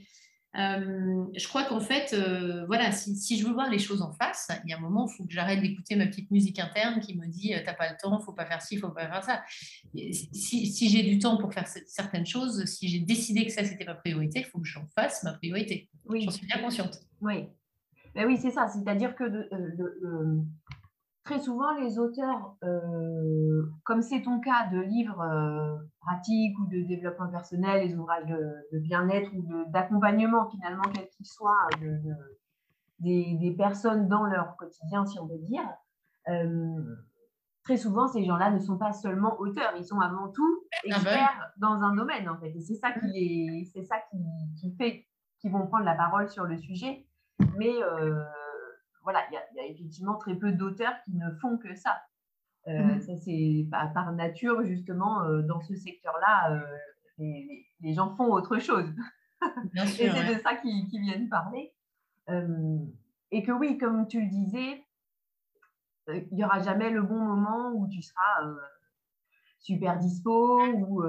euh, 0.57 1.25
je 1.33 1.47
crois 1.47 1.63
qu'en 1.63 1.79
fait, 1.79 2.13
euh, 2.13 2.65
voilà, 2.65 2.91
si, 2.91 3.37
je 3.37 3.47
veux 3.47 3.53
voir 3.53 3.69
les 3.69 3.79
choses 3.79 4.01
en 4.01 4.11
face, 4.11 4.49
il 4.65 4.69
y 4.69 4.73
a 4.73 4.77
un 4.77 4.81
moment, 4.81 5.07
il 5.07 5.15
faut 5.15 5.23
que 5.23 5.31
j'arrête 5.31 5.61
d'écouter 5.61 5.95
ma 5.95 6.07
petite 6.07 6.29
musique 6.29 6.59
interne 6.59 6.99
qui 6.99 7.15
me 7.15 7.25
dit 7.27 7.53
euh, 7.53 7.59
T'as 7.63 7.73
pas 7.73 7.89
le 7.89 7.95
temps, 7.97 8.19
faut 8.19 8.33
pas 8.33 8.45
faire 8.45 8.61
ci, 8.61 8.77
faut 8.77 8.89
pas 8.89 9.07
faire 9.07 9.23
ça. 9.23 9.43
si, 9.93 10.89
j'ai 10.89 11.03
du 11.03 11.19
temps 11.19 11.37
pour 11.37 11.53
faire 11.53 11.67
certaines 11.67 12.25
choses, 12.25 12.65
si 12.65 12.89
j'ai 12.89 12.99
décidé 12.99 13.45
que 13.45 13.51
ça 13.51 13.63
c'était 13.63 13.85
ma 13.85 13.95
priorité, 13.95 14.39
il 14.39 14.45
faut 14.45 14.59
que 14.59 14.67
j'en 14.67 14.85
fasse 14.93 15.23
ma 15.23 15.33
priorité. 15.33 15.89
Oui. 16.05 16.23
J'en 16.23 16.31
suis 16.31 16.45
bien 16.45 16.59
consciente. 16.59 16.99
Oui, 17.21 17.45
ben 18.13 18.25
oui, 18.25 18.37
c'est 18.41 18.51
ça. 18.51 18.67
C'est-à-dire 18.67 19.15
que 19.15 19.23
très 21.23 21.39
souvent, 21.39 21.73
les 21.79 21.99
auteurs, 21.99 22.55
euh, 22.63 23.63
comme 23.83 24.01
c'est 24.01 24.21
ton 24.21 24.39
cas 24.39 24.67
de 24.71 24.79
livres 24.79 25.21
euh, 25.21 25.77
pratiques 25.99 26.57
ou 26.59 26.65
de 26.65 26.81
développement 26.87 27.29
personnel, 27.29 27.87
les 27.87 27.95
ouvrages 27.95 28.25
de, 28.25 28.79
bien-être 28.79 29.31
ou 29.33 29.45
d'accompagnement 29.71 30.49
finalement, 30.49 30.83
quel 30.93 31.07
qu'il 31.09 31.25
soit, 31.25 31.69
des, 32.99 33.55
personnes 33.57 34.07
dans 34.07 34.25
leur 34.25 34.55
quotidien, 34.57 35.05
si 35.05 35.19
on 35.19 35.27
veut 35.27 35.39
dire, 35.39 35.67
euh, 36.29 36.95
très 37.63 37.77
souvent, 37.77 38.07
ces 38.07 38.23
gens-là 38.23 38.51
ne 38.51 38.59
sont 38.59 38.77
pas 38.77 38.93
seulement 38.93 39.39
auteurs, 39.39 39.73
ils 39.77 39.85
sont 39.85 39.99
avant 39.99 40.29
tout 40.29 40.63
ah 40.71 40.77
bah 40.83 40.87
experts 40.87 41.51
dans 41.57 41.81
un 41.81 41.95
domaine, 41.95 42.27
en 42.29 42.37
fait. 42.39 42.49
Et 42.49 42.61
c'est 42.61 42.75
ça, 42.75 42.91
qui, 42.91 43.69
c'est 43.73 43.83
ça 43.83 43.97
qui, 44.09 44.17
qui 44.59 44.75
fait 44.75 45.07
qu'ils 45.39 45.51
vont 45.51 45.67
prendre 45.67 45.85
la 45.85 45.95
parole 45.95 46.29
sur 46.29 46.45
le 46.45 46.57
sujet. 46.57 47.05
Mais 47.57 47.73
voilà, 49.03 49.23
il 49.31 49.57
y, 49.57 49.59
a 49.59 49.65
effectivement 49.65 50.15
très 50.15 50.35
peu 50.35 50.51
d'auteurs 50.51 50.93
qui 51.05 51.15
ne 51.15 51.31
font 51.41 51.57
que 51.57 51.75
ça. 51.75 52.01
Euh, 52.67 52.83
mmh. 52.83 53.01
Ça, 53.01 53.17
c'est 53.17 53.67
par 53.71 54.11
nature, 54.11 54.63
justement, 54.63 55.23
euh, 55.23 55.41
dans 55.41 55.61
ce 55.61 55.75
secteur-là, 55.75 56.53
euh, 56.53 56.77
les, 57.17 57.93
gens 57.93 58.15
font 58.15 58.31
autre 58.31 58.59
chose. 58.59 58.87
et 59.75 59.87
c'est 59.87 60.35
de 60.35 60.39
ça 60.41 60.55
qu'ils 60.55 61.01
viennent 61.01 61.29
parler. 61.29 61.73
et 63.31 63.43
que 63.43 63.51
oui, 63.51 63.77
comme 63.77 64.07
tu 64.07 64.21
le 64.21 64.29
disais, 64.29 64.85
il 66.07 66.35
n'y 66.35 66.43
aura 66.43 66.59
jamais 66.59 66.89
le 66.89 67.01
bon 67.01 67.19
moment 67.19 67.71
où 67.73 67.87
tu 67.87 68.01
seras 68.01 68.43
super 69.59 69.97
dispo, 69.97 70.63
où 70.75 71.01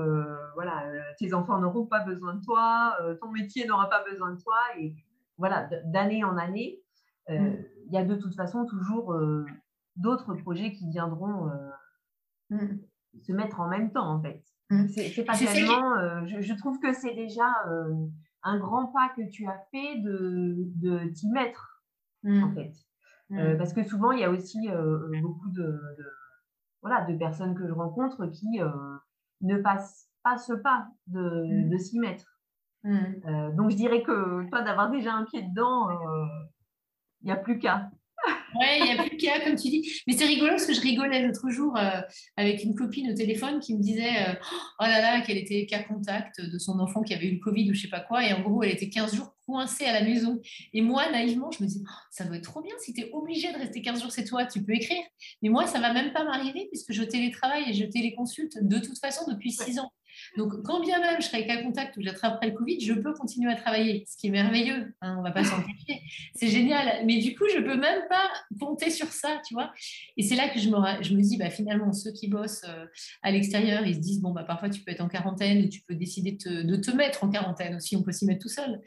voilà, 0.55 0.85
tes 1.18 1.35
enfants 1.35 1.59
n'auront 1.59 1.87
pas 1.87 2.00
besoin 2.00 2.35
de 2.35 2.42
toi, 2.42 2.96
ton 3.20 3.31
métier 3.31 3.66
n'aura 3.66 3.90
pas 3.90 4.02
besoin 4.05 4.33
de 4.33 4.40
toi. 4.40 4.57
Et 4.78 4.94
voilà, 5.37 5.68
d'année 5.85 6.24
en 6.24 6.38
année, 6.38 6.83
Mmh. 7.28 7.55
Euh, 7.83 7.87
il 7.87 7.92
y 7.92 7.99
a 7.99 8.05
de 8.05 8.16
toute 8.16 8.35
façon 8.35 8.66
toujours 8.66 9.12
euh, 9.12 9.45
d'autres 9.97 10.35
projets 10.35 10.73
qui 10.73 10.88
viendront 10.90 11.49
euh, 11.49 12.57
mmh. 12.57 12.79
se 13.23 13.33
mettre 13.33 13.61
en 13.61 13.68
même 13.68 13.92
temps, 13.92 14.09
en 14.09 14.23
fait. 14.23 14.42
Mmh. 14.71 14.88
C'est 14.88 15.25
pas 15.25 15.37
tellement. 15.37 16.27
Je, 16.27 16.55
trouve 16.55 16.79
que 16.81 16.92
c'est 16.92 17.14
déjà 17.14 17.47
un 18.42 18.59
grand 18.59 18.87
pas 18.87 19.11
que 19.14 19.29
tu 19.31 19.47
as 19.47 19.59
fait 19.71 20.01
de, 20.01 20.57
de 20.77 21.09
t'y 21.12 21.29
mettre, 21.31 21.83
en 22.27 22.53
fait. 22.55 22.73
parce 23.59 23.73
que 23.73 23.83
souvent, 23.83 24.12
il 24.12 24.21
y 24.21 24.25
a 24.25 24.31
aussi 24.31 24.68
beaucoup 25.21 25.51
de, 25.51 25.79
voilà, 26.81 27.05
de 27.05 27.16
personnes 27.18 27.55
que 27.55 27.66
je 27.66 27.73
rencontre 27.73 28.27
qui 28.29 28.61
ne 29.42 29.57
passent 29.59 30.09
pas 30.23 30.38
ce 30.38 30.55
pas 30.55 30.87
de, 31.09 31.68
de 31.68 31.77
s'y 31.77 31.99
mettre. 31.99 32.40
donc, 32.85 33.71
je 33.71 33.77
dirais 33.77 34.03
que 34.03 34.49
toi, 34.49 34.62
d'avoir 34.62 34.90
déjà 34.90 35.12
un 35.12 35.25
pied 35.25 35.42
dedans, 35.42 35.88
il 37.22 37.26
n'y 37.26 37.32
a 37.32 37.37
plus 37.37 37.58
qu'à. 37.58 37.90
Oui, 38.54 38.66
il 38.78 38.85
n'y 38.85 38.90
a 38.98 39.02
plus 39.02 39.16
qu'à, 39.16 39.40
comme 39.40 39.56
tu 39.56 39.68
dis. 39.68 39.90
Mais 40.06 40.12
c'est 40.12 40.26
rigolo 40.26 40.50
parce 40.50 40.66
que 40.66 40.74
je 40.74 40.80
rigolais 40.80 41.26
l'autre 41.26 41.48
jour 41.50 41.76
euh, 41.76 42.00
avec 42.37 42.62
une 42.62 42.74
copine 42.74 43.11
au 43.11 43.14
téléphone 43.14 43.61
qui 43.61 43.74
me 43.74 43.82
disait 43.82 44.28
euh, 44.28 44.35
Oh 44.78 44.85
là 44.85 45.00
là, 45.00 45.20
qu'elle 45.22 45.38
était 45.38 45.66
cas 45.66 45.82
contact 45.82 46.40
de 46.40 46.58
son 46.58 46.78
enfant 46.78 47.02
qui 47.02 47.14
avait 47.14 47.26
eu 47.26 47.35
le 47.35 47.40
Covid 47.40 47.70
ou 47.70 47.74
je 47.74 47.82
sais 47.82 47.88
pas 47.88 48.00
quoi. 48.00 48.26
Et 48.26 48.32
en 48.32 48.42
gros, 48.42 48.62
elle 48.62 48.72
était 48.72 48.88
15 48.88 49.14
jours 49.14 49.35
coincée 49.46 49.85
à 49.85 49.92
la 49.92 50.02
maison. 50.02 50.40
Et 50.72 50.82
moi, 50.82 51.11
naïvement, 51.11 51.50
je 51.50 51.62
me 51.62 51.68
dis 51.68 51.82
oh, 51.82 51.92
Ça 52.11 52.24
doit 52.24 52.37
être 52.37 52.44
trop 52.44 52.62
bien. 52.62 52.74
Si 52.78 52.92
tu 52.92 53.00
es 53.02 53.11
obligé 53.12 53.52
de 53.52 53.58
rester 53.58 53.80
15 53.80 54.02
jours 54.02 54.12
c'est 54.12 54.24
toi, 54.24 54.44
tu 54.44 54.62
peux 54.62 54.74
écrire. 54.74 55.02
Mais 55.42 55.48
moi, 55.48 55.66
ça 55.66 55.78
ne 55.78 55.82
va 55.82 55.92
même 55.92 56.12
pas 56.12 56.24
m'arriver 56.24 56.68
puisque 56.70 56.92
je 56.92 57.02
télétravaille 57.02 57.70
et 57.70 57.72
je 57.72 57.85
téléconsulte 57.85 58.58
de 58.62 58.78
toute 58.78 58.98
façon 58.98 59.24
depuis 59.30 59.52
6 59.52 59.78
ans. 59.78 59.90
Donc, 60.37 60.62
quand 60.62 60.81
bien 60.81 61.01
même 61.01 61.20
je 61.20 61.27
serai 61.27 61.46
cas 61.46 61.62
contact 61.62 61.96
ou 61.96 62.03
j'attraperai 62.03 62.51
le 62.51 62.57
Covid, 62.57 62.81
je 62.81 62.94
peux 62.94 63.12
continuer 63.12 63.51
à 63.51 63.57
travailler, 63.57 64.05
ce 64.09 64.16
qui 64.16 64.29
est 64.29 64.31
merveilleux. 64.31 64.94
Hein, 65.01 65.16
on 65.16 65.22
ne 65.22 65.27
va 65.27 65.33
pas 65.33 65.44
s'en 65.44 65.57
cacher. 65.62 66.03
C'est 66.35 66.48
génial. 66.48 67.05
Mais 67.07 67.18
du 67.18 67.35
coup, 67.35 67.44
je 67.53 67.59
ne 67.59 67.64
peux 67.64 67.77
même 67.77 68.03
pas 68.09 68.31
compter 68.61 68.90
sur 68.90 69.09
ça, 69.09 69.40
tu 69.46 69.55
vois. 69.55 69.72
Et 70.16 70.22
c'est 70.22 70.37
là 70.37 70.48
que 70.48 70.59
je 70.59 70.68
me, 70.68 71.03
je 71.03 71.14
me 71.14 71.22
dis, 71.22 71.37
bah, 71.37 71.51
finalement, 71.51 71.92
ceux 71.92 72.12
qui 72.12 72.29
bossent 72.29 72.64
euh, 72.68 72.87
à 73.22 73.31
l'extérieur, 73.31 73.87
ils 73.87 73.94
se 73.94 74.01
disent, 74.01 74.20
bon, 74.20 74.33
bah, 74.33 74.44
parfois, 74.44 74.70
tu 74.70 74.83
peux 74.83 74.90
être 74.90 75.01
en 75.01 75.09
quarantaine 75.09 75.64
ou 75.64 75.68
tu 75.68 75.81
peux 75.83 75.94
décider 75.94 76.33
de 76.33 76.77
te, 76.77 76.90
mettre 76.92 77.25
en 77.25 77.31
quarantaine 77.31 77.77
aussi. 77.77 77.96
On 77.96 78.03
peut 78.03 78.12
s'y 78.12 78.27
mettre 78.27 78.42
tout 78.42 78.48
seul. 78.48 78.81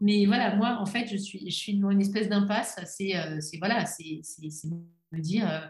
Mais 0.00 0.26
voilà, 0.26 0.56
moi, 0.56 0.78
en 0.80 0.86
fait, 0.86 1.06
je 1.08 1.16
suis, 1.16 1.50
je 1.50 1.54
suis 1.54 1.78
dans 1.78 1.90
une 1.90 2.00
espèce 2.00 2.28
d'impasse. 2.28 2.78
C'est 2.86 3.16
euh, 3.16 3.38
voilà, 3.60 3.84
c'est 3.86 4.22
me 5.12 5.20
dire. 5.20 5.50
Euh, 5.50 5.66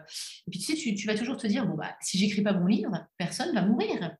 et 0.47 0.51
puis 0.51 0.59
tu 0.59 0.65
sais, 0.65 0.75
tu, 0.75 0.93
tu, 0.95 1.07
vas 1.07 1.17
toujours 1.17 1.37
te 1.37 1.47
dire 1.47 1.65
bon 1.65 1.75
bah 1.75 1.95
si 2.01 2.17
j'écris 2.17 2.41
pas 2.41 2.53
mon 2.53 2.67
livre, 2.67 2.91
personne 3.17 3.53
va 3.53 3.65
mourir 3.65 4.15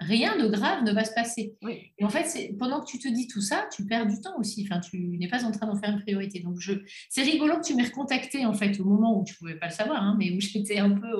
rien 0.00 0.36
de 0.36 0.48
grave 0.48 0.84
ne 0.84 0.92
va 0.92 1.04
se 1.04 1.12
passer. 1.12 1.56
Et 1.98 2.04
en 2.04 2.08
fait, 2.08 2.56
pendant 2.58 2.80
que 2.80 2.86
tu 2.86 2.98
te 2.98 3.08
dis 3.08 3.26
tout 3.26 3.40
ça, 3.40 3.68
tu 3.74 3.86
perds 3.86 4.06
du 4.06 4.20
temps 4.20 4.36
aussi. 4.38 4.66
Enfin, 4.68 4.80
tu 4.80 4.98
n'es 5.18 5.28
pas 5.28 5.44
en 5.44 5.50
train 5.50 5.66
d'en 5.66 5.76
faire 5.76 5.90
une 5.90 6.00
priorité. 6.00 6.40
Donc, 6.40 6.58
je, 6.58 6.72
c'est 7.08 7.22
rigolo 7.22 7.56
que 7.56 7.66
tu 7.66 7.74
m'aies 7.74 7.84
recontacté 7.84 8.46
en 8.46 8.54
fait 8.54 8.78
au 8.80 8.84
moment 8.84 9.18
où 9.18 9.24
tu 9.24 9.34
pouvais 9.34 9.56
pas 9.56 9.66
le 9.66 9.72
savoir, 9.72 10.02
hein, 10.02 10.16
mais 10.18 10.32
où 10.32 10.40
j'étais 10.40 10.78
un 10.78 10.90
peu 10.90 11.12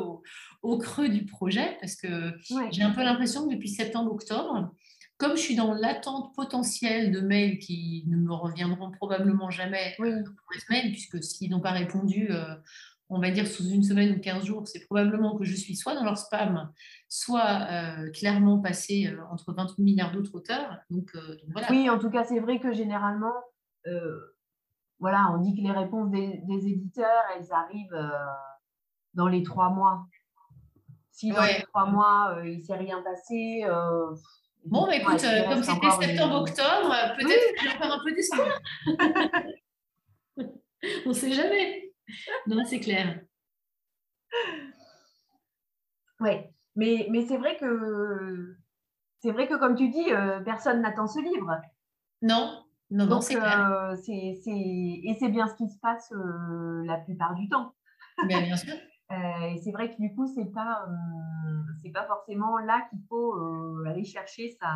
au, 0.63 0.79
creux 0.79 1.09
du 1.09 1.25
projet 1.25 1.77
parce 1.81 1.97
que 1.97 2.33
j'ai 2.71 2.83
un 2.83 2.91
peu 2.91 3.03
l'impression 3.03 3.47
que 3.47 3.55
depuis 3.55 3.69
septembre-octobre, 3.69 4.71
comme 5.17 5.37
je 5.37 5.43
suis 5.43 5.55
dans 5.55 5.75
l'attente 5.75 6.35
potentielle 6.35 7.13
de 7.13 7.21
mails 7.21 7.59
qui 7.59 8.05
ne 8.07 8.17
me 8.17 8.33
reviendront 8.33 8.91
probablement 8.91 9.51
jamais 9.51 9.95
oui. 9.99 10.11
puisque 10.91 11.23
s'ils 11.23 11.51
n'ont 11.51 11.61
pas 11.61 11.73
répondu, 11.73 12.29
euh, 12.31 12.55
on 13.11 13.19
va 13.19 13.31
dire 13.31 13.47
sous 13.47 13.69
une 13.69 13.83
semaine 13.83 14.17
ou 14.17 14.21
15 14.21 14.45
jours, 14.45 14.67
c'est 14.69 14.87
probablement 14.87 15.37
que 15.37 15.45
je 15.45 15.55
suis 15.55 15.75
soit 15.75 15.95
dans 15.95 16.05
leur 16.05 16.17
spam, 16.17 16.73
soit 17.09 17.67
euh, 17.71 18.11
clairement 18.13 18.61
passé 18.61 19.09
euh, 19.09 19.21
entre 19.31 19.53
28 19.53 19.83
milliards 19.83 20.13
d'autres 20.13 20.35
auteurs. 20.35 20.79
Donc, 20.91 21.11
euh, 21.17 21.37
Oui, 21.71 21.91
en 21.91 21.99
tout 21.99 22.09
cas, 22.09 22.25
c'est 22.25 22.39
vrai 22.39 22.61
que 22.61 22.73
généralement, 22.73 23.35
voilà, 25.01 25.33
on 25.35 25.39
dit 25.39 25.57
que 25.57 25.63
les 25.63 25.73
réponses 25.73 26.11
des, 26.11 26.69
éditeurs, 26.69 27.25
elles 27.37 27.53
arrivent 27.53 28.11
dans 29.15 29.27
les 29.27 29.43
trois 29.43 29.71
mois. 29.71 30.07
Si 31.11 31.31
dans 31.31 31.43
les 31.43 31.63
trois 31.63 31.87
mois, 31.87 32.39
il 32.45 32.59
ne 32.59 32.63
s'est 32.63 32.77
rien 32.77 33.03
passé. 33.03 33.65
bon, 34.65 34.87
mais 34.87 34.99
écoute, 34.99 35.25
comme 35.49 35.63
c'était 35.63 35.91
septembre-octobre, 35.91 36.95
peut-être 37.19 37.55
que 37.57 37.63
j'ai 37.63 37.77
encore 37.77 37.93
un 37.93 38.05
peu 38.05 38.13
d'espoir. 38.13 38.61
on 41.07 41.09
ne 41.09 41.15
sait 41.15 41.33
jamais 41.33 41.90
non, 42.47 42.65
c'est 42.65 42.81
clair. 42.81 43.21
Oui, 46.21 46.33
mais, 46.77 47.07
mais 47.11 47.27
c'est 47.27 47.39
vrai 47.39 47.57
que 47.57 48.57
c'est 49.21 49.33
vrai 49.33 49.47
que 49.47 49.55
comme 49.55 49.75
tu 49.75 49.89
dis, 49.89 50.13
euh, 50.13 50.41
personne 50.41 50.81
n'attend 50.81 51.07
ce 51.07 51.21
livre. 51.21 51.61
Non, 52.23 52.65
non, 52.91 53.07
non, 53.07 53.21
c'est 53.21 53.37
euh, 53.37 53.97
Et 54.07 55.17
c'est 55.19 55.29
bien 55.29 55.47
ce 55.47 55.55
qui 55.55 55.69
se 55.69 55.79
passe 55.79 56.13
euh, 56.13 56.83
la 56.85 56.99
plupart 56.99 57.35
du 57.35 57.49
temps. 57.49 57.75
Bien, 58.27 58.43
bien 58.43 58.57
sûr. 58.57 58.75
et 59.11 59.59
c'est 59.63 59.73
vrai 59.73 59.91
que 59.91 60.01
du 60.01 60.15
coup, 60.15 60.27
c'est 60.35 60.51
pas, 60.53 60.87
c'est 61.83 61.91
pas 61.91 62.07
forcément 62.07 62.59
là 62.59 62.87
qu'il 62.91 63.01
faut 63.09 63.35
aller 63.87 64.05
chercher 64.05 64.57
sa, 64.61 64.69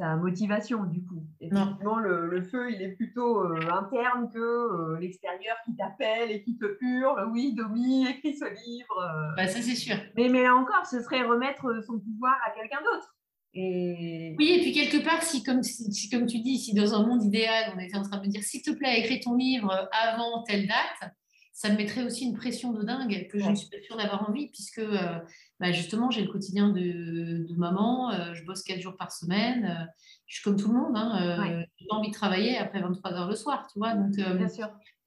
sa 0.00 0.16
motivation 0.16 0.84
du 0.84 1.04
coup. 1.04 1.22
Effectivement, 1.40 1.98
le, 1.98 2.26
le, 2.26 2.42
feu, 2.42 2.72
il 2.72 2.80
est 2.80 2.92
plutôt 2.92 3.44
euh, 3.44 3.60
interne 3.70 4.30
que 4.32 4.38
euh, 4.38 4.98
l'extérieur 4.98 5.56
qui 5.64 5.76
t'appelle 5.76 6.30
et 6.30 6.42
qui 6.42 6.56
te 6.56 6.64
hurle. 6.80 7.30
Oui, 7.32 7.54
Domi, 7.54 8.06
écris 8.08 8.34
ce 8.34 8.46
livre. 8.46 8.98
Euh. 8.98 9.34
Bah, 9.36 9.46
ça, 9.46 9.60
c'est 9.60 9.74
sûr. 9.74 9.96
Mais, 10.16 10.28
mais 10.30 10.42
là 10.42 10.54
encore, 10.54 10.86
ce 10.86 11.02
serait 11.02 11.22
remettre 11.22 11.82
son 11.86 11.98
pouvoir 11.98 12.34
à 12.46 12.50
quelqu'un 12.50 12.78
d'autre. 12.78 13.14
Et... 13.52 14.36
Oui, 14.38 14.52
et 14.52 14.60
puis 14.60 14.72
quelque 14.72 15.04
part, 15.04 15.22
si 15.22 15.42
comme, 15.42 15.62
si, 15.62 16.08
comme 16.08 16.26
tu 16.26 16.38
dis, 16.38 16.58
si 16.58 16.72
dans 16.72 16.94
un 16.94 17.06
monde 17.06 17.22
idéal, 17.22 17.72
on 17.76 17.80
était 17.80 17.96
en 17.96 18.02
train 18.02 18.18
de 18.18 18.26
me 18.26 18.30
dire, 18.30 18.42
s'il 18.42 18.62
te 18.62 18.70
plaît, 18.70 19.00
écris 19.00 19.20
ton 19.20 19.34
livre 19.34 19.88
avant 19.92 20.44
telle 20.44 20.66
date, 20.66 21.12
ça 21.60 21.68
me 21.68 21.76
mettrait 21.76 22.04
aussi 22.04 22.24
une 22.24 22.34
pression 22.34 22.72
de 22.72 22.82
dingue 22.82 23.28
que 23.30 23.38
je 23.38 23.46
ne 23.46 23.54
suis 23.54 23.68
pas 23.68 23.76
sûre 23.82 23.98
d'avoir 23.98 24.26
envie, 24.26 24.48
puisque 24.48 24.78
euh, 24.78 25.18
bah, 25.58 25.72
justement, 25.72 26.10
j'ai 26.10 26.22
le 26.22 26.32
quotidien 26.32 26.70
de, 26.70 27.54
maman, 27.54 28.10
euh, 28.12 28.32
je 28.32 28.46
bosse 28.46 28.62
quatre 28.62 28.80
jours 28.80 28.96
par 28.96 29.12
semaine, 29.12 29.66
euh, 29.66 29.84
je 30.26 30.36
suis 30.36 30.42
comme 30.42 30.56
tout 30.56 30.68
le 30.68 30.78
monde, 30.78 30.96
hein, 30.96 31.66
j'ai 31.76 31.86
pas 31.86 31.96
envie 31.96 32.08
de 32.08 32.14
travailler 32.14 32.56
après 32.56 32.80
23 32.80 33.12
heures 33.12 33.28
le 33.28 33.36
soir, 33.36 33.68
tu 33.70 33.78
vois. 33.78 33.92
Donc, 33.92 34.14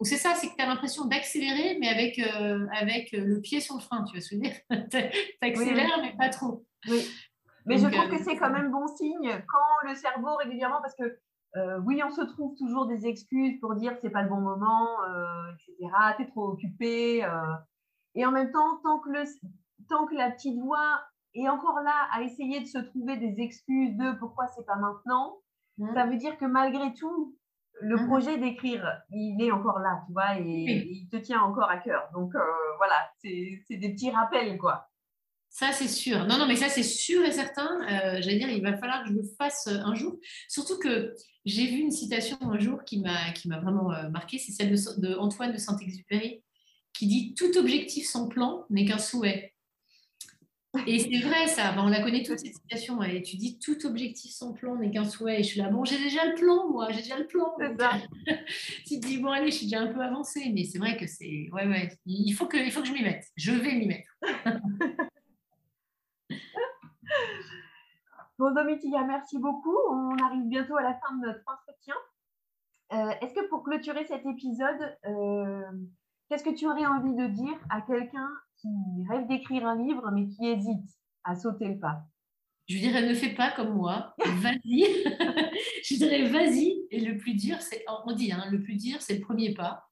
c'est 0.04 0.18
ça, 0.18 0.36
c'est 0.36 0.50
que 0.50 0.56
tu 0.56 0.62
as 0.62 0.68
l'impression 0.68 1.06
d'accélérer, 1.06 1.80
mais 1.80 1.88
avec, 1.88 2.20
avec 2.20 3.14
le 3.14 3.42
pied 3.42 3.60
sur 3.60 3.74
le 3.74 3.82
frein, 3.82 4.04
tu 4.04 4.14
vas 4.14 4.22
se 4.22 4.36
dire? 4.36 4.54
tu 4.92 4.98
accélères, 5.42 6.02
mais 6.04 6.14
pas 6.16 6.30
trop. 6.30 6.64
Oui. 6.88 7.04
Mais 7.66 7.80
je 7.80 7.88
trouve 7.88 8.10
que 8.10 8.24
c'est 8.24 8.38
quand 8.38 8.52
même 8.52 8.70
bon 8.70 8.86
signe 8.96 9.44
quand 9.48 9.90
le 9.90 9.96
cerveau 9.96 10.36
régulièrement, 10.36 10.82
parce 10.84 10.94
que 10.94 11.18
euh, 11.56 11.80
oui, 11.86 12.02
on 12.04 12.10
se 12.10 12.22
trouve 12.22 12.56
toujours 12.58 12.88
des 12.88 13.06
excuses 13.06 13.60
pour 13.60 13.76
dire 13.76 13.94
que 13.94 14.00
c'est 14.02 14.10
pas 14.10 14.24
le 14.24 14.30
bon 14.30 14.42
moment, 14.42 14.88
euh, 15.04 15.52
etc. 15.54 15.94
Tu 16.18 16.24
es 16.24 16.28
trop 16.28 16.48
occupé. 16.50 17.24
Euh. 17.24 17.54
et 18.16 18.26
en 18.26 18.32
même 18.32 18.52
temps, 18.52 18.78
tant 18.84 19.00
que, 19.00 19.10
le, 19.10 19.24
tant 19.88 20.08
que 20.08 20.16
la 20.16 20.32
petite 20.32 20.60
voix 20.60 21.00
est 21.36 21.48
encore 21.50 21.80
là 21.82 22.08
à 22.12 22.22
essayer 22.22 22.60
de 22.60 22.66
se 22.66 22.80
trouver 22.80 23.18
des 23.18 23.42
excuses 23.42 23.96
de 23.98 24.18
pourquoi 24.20 24.48
c'est 24.48 24.66
pas 24.66 24.76
maintenant, 24.76 25.38
mmh. 25.78 25.94
ça 25.94 26.06
veut 26.06 26.18
dire 26.18 26.38
que 26.38 26.46
malgré 26.46 26.94
tout, 26.94 27.36
le 27.82 27.98
mmh. 27.98 28.08
projet 28.08 28.38
d'écrire, 28.38 29.02
il 29.12 29.42
est 29.42 29.52
encore 29.52 29.80
là, 29.80 30.02
tu 30.08 30.14
vois, 30.14 30.40
et, 30.40 30.44
il 30.44 31.10
te 31.10 31.18
tient 31.18 31.42
encore 31.42 31.70
à 31.70 31.78
cœur. 31.78 32.08
Donc 32.14 32.32
voilà, 32.78 33.10
c'est 33.18 33.78
des 33.78 33.94
petits 33.94 34.12
rappels, 34.12 34.58
quoi. 34.58 34.88
Ça, 35.54 35.72
c'est 35.72 35.88
sûr. 35.88 36.26
Non, 36.26 36.40
non, 36.40 36.48
mais 36.48 36.56
ça, 36.56 36.68
c'est 36.68 36.82
sûr 36.82 37.24
et 37.24 37.32
certain. 37.32 37.70
Euh, 37.84 38.22
J'allais 38.22 38.40
dire, 38.40 38.50
il 38.50 38.64
va 38.64 38.76
falloir 38.76 39.04
que 39.04 39.10
je 39.10 39.14
le 39.14 39.24
fasse 39.38 39.68
euh, 39.68 39.78
un 39.86 39.94
jour. 39.94 40.18
Surtout 40.50 40.80
que 40.80 41.14
j'ai 41.46 41.68
vu 41.68 41.78
une 41.78 41.92
citation 41.92 42.38
un 42.42 42.58
jour 42.58 42.84
qui 42.84 43.00
m'a 43.00 43.60
vraiment 43.60 43.94
euh, 43.94 44.10
marqué. 44.10 44.40
C'est 44.40 44.52
celle 44.52 44.72
de, 44.72 45.00
de, 45.00 45.16
Antoine 45.16 45.54
de 45.54 45.60
Saint-Exupéry 45.60 46.42
qui 46.92 47.06
dit 47.06 47.36
Tout 47.36 47.56
objectif 47.56 48.08
sans 48.08 48.28
plan 48.28 48.66
n'est 48.72 48.86
qu'un 48.86 48.98
souhait. 48.98 49.54
Et 50.88 50.98
c'est 50.98 51.20
vrai, 51.20 51.46
ça. 51.46 51.76
on 51.78 51.88
la 51.88 52.02
connaît 52.02 52.24
toute 52.24 52.40
cette 52.40 52.56
citation. 52.56 53.04
Et 53.04 53.22
tu 53.22 53.38
dis 53.38 53.60
Tout 53.60 53.86
objectif 53.86 54.32
sans 54.32 54.54
plan 54.54 54.76
n'est 54.78 54.90
qu'un 54.90 55.06
souhait. 55.06 55.42
Et 55.42 55.44
je 55.44 55.50
suis 55.50 55.60
là, 55.60 55.70
bon, 55.70 55.86
j'ai 55.86 56.00
déjà 56.00 56.26
le 56.26 56.34
plan, 56.34 56.68
moi, 56.68 56.92
j'ai 56.92 57.04
déjà 57.04 57.20
le 57.20 57.28
plan. 57.28 57.54
tu 58.88 59.00
te 59.00 59.06
dis, 59.06 59.20
bon, 59.20 59.30
allez, 59.30 59.52
je 59.52 59.58
suis 59.58 59.66
déjà 59.68 59.82
un 59.82 59.94
peu 59.94 60.02
avancée. 60.02 60.52
Mais 60.52 60.64
c'est 60.64 60.80
vrai 60.80 60.98
que 60.98 61.06
c'est. 61.06 61.48
Ouais, 61.52 61.68
ouais. 61.68 61.96
Il 62.08 62.32
faut 62.32 62.48
que, 62.48 62.58
il 62.58 62.72
faut 62.72 62.82
que 62.82 62.88
je 62.88 62.94
m'y 62.94 63.04
mette. 63.04 63.26
Je 63.36 63.52
vais 63.52 63.76
m'y 63.76 63.86
mettre. 63.86 64.18
Bon, 68.44 68.54
merci 69.08 69.38
beaucoup. 69.40 69.78
On 69.90 70.18
arrive 70.18 70.44
bientôt 70.50 70.76
à 70.76 70.84
la 70.84 70.96
fin 70.96 71.16
de 71.16 71.28
notre 71.28 71.40
entretien. 71.48 71.96
Euh, 72.92 73.12
est-ce 73.22 73.34
que 73.34 73.48
pour 73.48 73.64
clôturer 73.64 74.06
cet 74.06 74.26
épisode, 74.26 74.98
euh, 75.06 75.62
qu'est-ce 76.28 76.44
que 76.44 76.54
tu 76.54 76.68
aurais 76.68 76.86
envie 76.86 77.16
de 77.16 77.28
dire 77.28 77.58
à 77.70 77.80
quelqu'un 77.80 78.28
qui 78.58 78.68
rêve 79.10 79.28
d'écrire 79.28 79.66
un 79.66 79.82
livre 79.82 80.12
mais 80.12 80.28
qui 80.28 80.46
hésite 80.46 80.90
à 81.24 81.36
sauter 81.36 81.70
le 81.70 81.80
pas? 81.80 82.04
Je 82.68 82.80
dirais 82.80 83.08
ne 83.08 83.14
fais 83.14 83.34
pas 83.34 83.52
comme 83.52 83.76
moi, 83.76 84.14
vas-y. 84.18 84.84
je 85.86 85.96
dirais 85.96 86.28
vas-y. 86.28 86.86
Et 86.92 87.00
le 87.00 87.18
plus 87.18 87.36
dur, 87.36 87.62
c'est, 87.62 87.86
on 88.06 88.12
dit, 88.12 88.34
hein, 88.34 88.44
le 88.52 88.62
plus 88.62 88.76
dur, 88.76 88.98
c'est 89.00 89.20
le 89.20 89.22
premier 89.22 89.54
pas. 89.54 89.88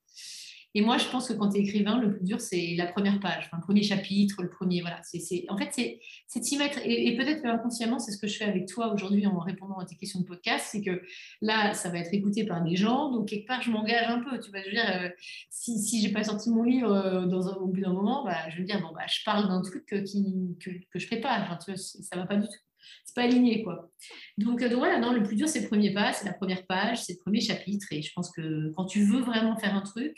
Et 0.73 0.81
moi, 0.81 0.97
je 0.97 1.07
pense 1.09 1.27
que 1.27 1.33
quand 1.33 1.49
tu 1.49 1.57
es 1.57 1.61
écrivain, 1.61 1.99
le 1.99 2.15
plus 2.15 2.23
dur, 2.23 2.39
c'est 2.39 2.75
la 2.77 2.87
première 2.87 3.19
page, 3.19 3.49
le 3.51 3.59
premier 3.61 3.83
chapitre, 3.83 4.41
le 4.41 4.49
premier. 4.49 4.81
Voilà, 4.81 5.01
en 5.49 5.57
fait, 5.57 5.69
c'est 5.71 6.39
de 6.39 6.43
s'y 6.45 6.57
mettre. 6.57 6.79
Et, 6.85 7.15
peut-être 7.17 7.41
que 7.41 7.47
inconsciemment, 7.47 7.99
c'est 7.99 8.11
ce 8.11 8.17
que 8.17 8.27
je 8.27 8.37
fais 8.37 8.45
avec 8.45 8.67
toi 8.67 8.93
aujourd'hui 8.93 9.27
en 9.27 9.39
répondant 9.39 9.77
à 9.77 9.85
tes 9.85 9.95
questions 9.95 10.21
de 10.21 10.25
podcast. 10.25 10.69
C'est 10.71 10.81
que 10.81 11.01
là, 11.41 11.73
ça 11.73 11.89
va 11.89 11.99
être 11.99 12.13
écouté 12.13 12.45
par 12.45 12.63
des 12.63 12.75
gens. 12.75 13.11
Donc, 13.11 13.27
quelque 13.27 13.47
part, 13.47 13.61
je 13.61 13.71
m'engage 13.71 14.07
un 14.07 14.19
peu. 14.19 14.39
Tu 14.39 14.51
veux 14.51 14.71
dire, 14.71 14.89
euh, 15.01 15.09
si, 15.49 15.77
si 15.79 16.01
je 16.01 16.07
n'ai 16.07 16.13
pas 16.13 16.23
sorti 16.23 16.49
mon 16.49 16.63
livre 16.63 16.91
euh, 16.91 17.25
au 17.59 17.67
bout 17.67 17.81
d'un 17.81 17.93
moment, 17.93 18.23
bah, 18.23 18.49
je 18.49 18.57
veux 18.57 18.63
dire, 18.63 18.81
bon, 18.81 18.93
bah, 18.93 19.05
je 19.07 19.19
parle 19.25 19.47
d'un 19.47 19.61
truc 19.61 19.85
qui, 20.05 20.57
que, 20.59 20.69
que 20.69 20.99
je 20.99 21.05
ne 21.05 21.09
fais 21.09 21.19
pas. 21.19 21.57
Tu 21.63 21.71
vois, 21.71 21.77
ça 21.77 22.15
ne 22.15 22.21
va 22.21 22.27
pas 22.27 22.37
du 22.37 22.47
tout 22.47 22.70
c'est 23.05 23.15
pas 23.15 23.23
aligné 23.23 23.63
quoi. 23.63 23.89
Donc, 24.37 24.61
euh, 24.61 24.69
donc, 24.69 24.79
voilà, 24.79 24.99
non, 24.99 25.13
le 25.13 25.23
plus 25.23 25.35
dur 25.35 25.47
c'est 25.47 25.61
le 25.61 25.67
premier 25.67 25.93
pas, 25.93 26.13
c'est 26.13 26.25
la 26.25 26.33
première 26.33 26.65
page, 26.65 27.03
c'est 27.03 27.13
le 27.13 27.19
premier 27.19 27.41
chapitre 27.41 27.87
et 27.91 28.01
je 28.01 28.11
pense 28.13 28.31
que 28.31 28.71
quand 28.75 28.85
tu 28.85 29.03
veux 29.03 29.21
vraiment 29.21 29.57
faire 29.57 29.75
un 29.75 29.81
truc, 29.81 30.17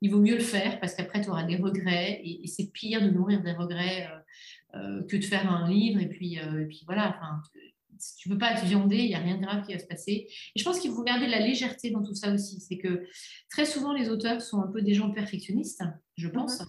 il 0.00 0.10
vaut 0.10 0.20
mieux 0.20 0.34
le 0.34 0.42
faire 0.42 0.80
parce 0.80 0.94
qu'après 0.94 1.20
tu 1.20 1.30
auras 1.30 1.44
des 1.44 1.56
regrets 1.56 2.20
et, 2.24 2.46
c'est 2.46 2.70
pire 2.72 3.02
de 3.02 3.10
nourrir 3.10 3.42
des 3.42 3.52
regrets 3.52 4.08
euh, 4.74 4.78
euh, 4.78 5.02
que 5.06 5.16
de 5.16 5.24
faire 5.24 5.50
un 5.50 5.68
livre 5.68 6.00
et 6.00 6.08
puis, 6.08 6.34
et 6.34 6.66
puis 6.66 6.82
voilà, 6.86 7.16
enfin, 7.16 7.40
tu 8.18 8.28
ne 8.28 8.34
veux 8.34 8.38
pas 8.38 8.54
te 8.54 8.64
viander, 8.64 8.98
il 8.98 9.08
n'y 9.08 9.14
a 9.14 9.20
rien 9.20 9.36
de 9.36 9.42
grave 9.42 9.64
qui 9.66 9.72
va 9.72 9.78
se 9.78 9.86
passer. 9.86 10.28
Et 10.54 10.58
je 10.58 10.64
pense 10.64 10.78
qu'il 10.80 10.90
faut 10.90 11.02
garder 11.02 11.26
la 11.26 11.40
légèreté 11.40 11.90
dans 11.90 12.02
tout 12.02 12.14
ça 12.14 12.32
aussi. 12.32 12.60
C'est 12.60 12.78
que 12.78 13.06
très 13.50 13.64
souvent, 13.64 13.92
les 13.92 14.08
auteurs 14.08 14.40
sont 14.42 14.60
un 14.60 14.70
peu 14.70 14.82
des 14.82 14.94
gens 14.94 15.10
perfectionnistes, 15.10 15.82
je 16.16 16.28
pense. 16.28 16.60
Mhm. 16.60 16.66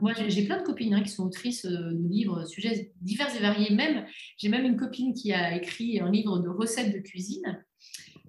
Moi, 0.00 0.12
j'ai 0.28 0.44
plein 0.44 0.58
de 0.58 0.64
copines 0.64 0.94
hein, 0.94 1.02
qui 1.02 1.10
sont 1.10 1.24
autrices 1.24 1.64
euh, 1.64 1.92
de 1.92 2.08
livres, 2.08 2.44
sujets 2.46 2.92
divers 3.00 3.34
et 3.34 3.40
variés. 3.40 3.74
Même, 3.74 4.06
j'ai 4.36 4.48
même 4.48 4.64
une 4.64 4.76
copine 4.76 5.14
qui 5.14 5.32
a 5.32 5.56
écrit 5.56 6.00
un 6.00 6.10
livre 6.10 6.38
de 6.38 6.48
recettes 6.48 6.92
de 6.94 6.98
cuisine 6.98 7.64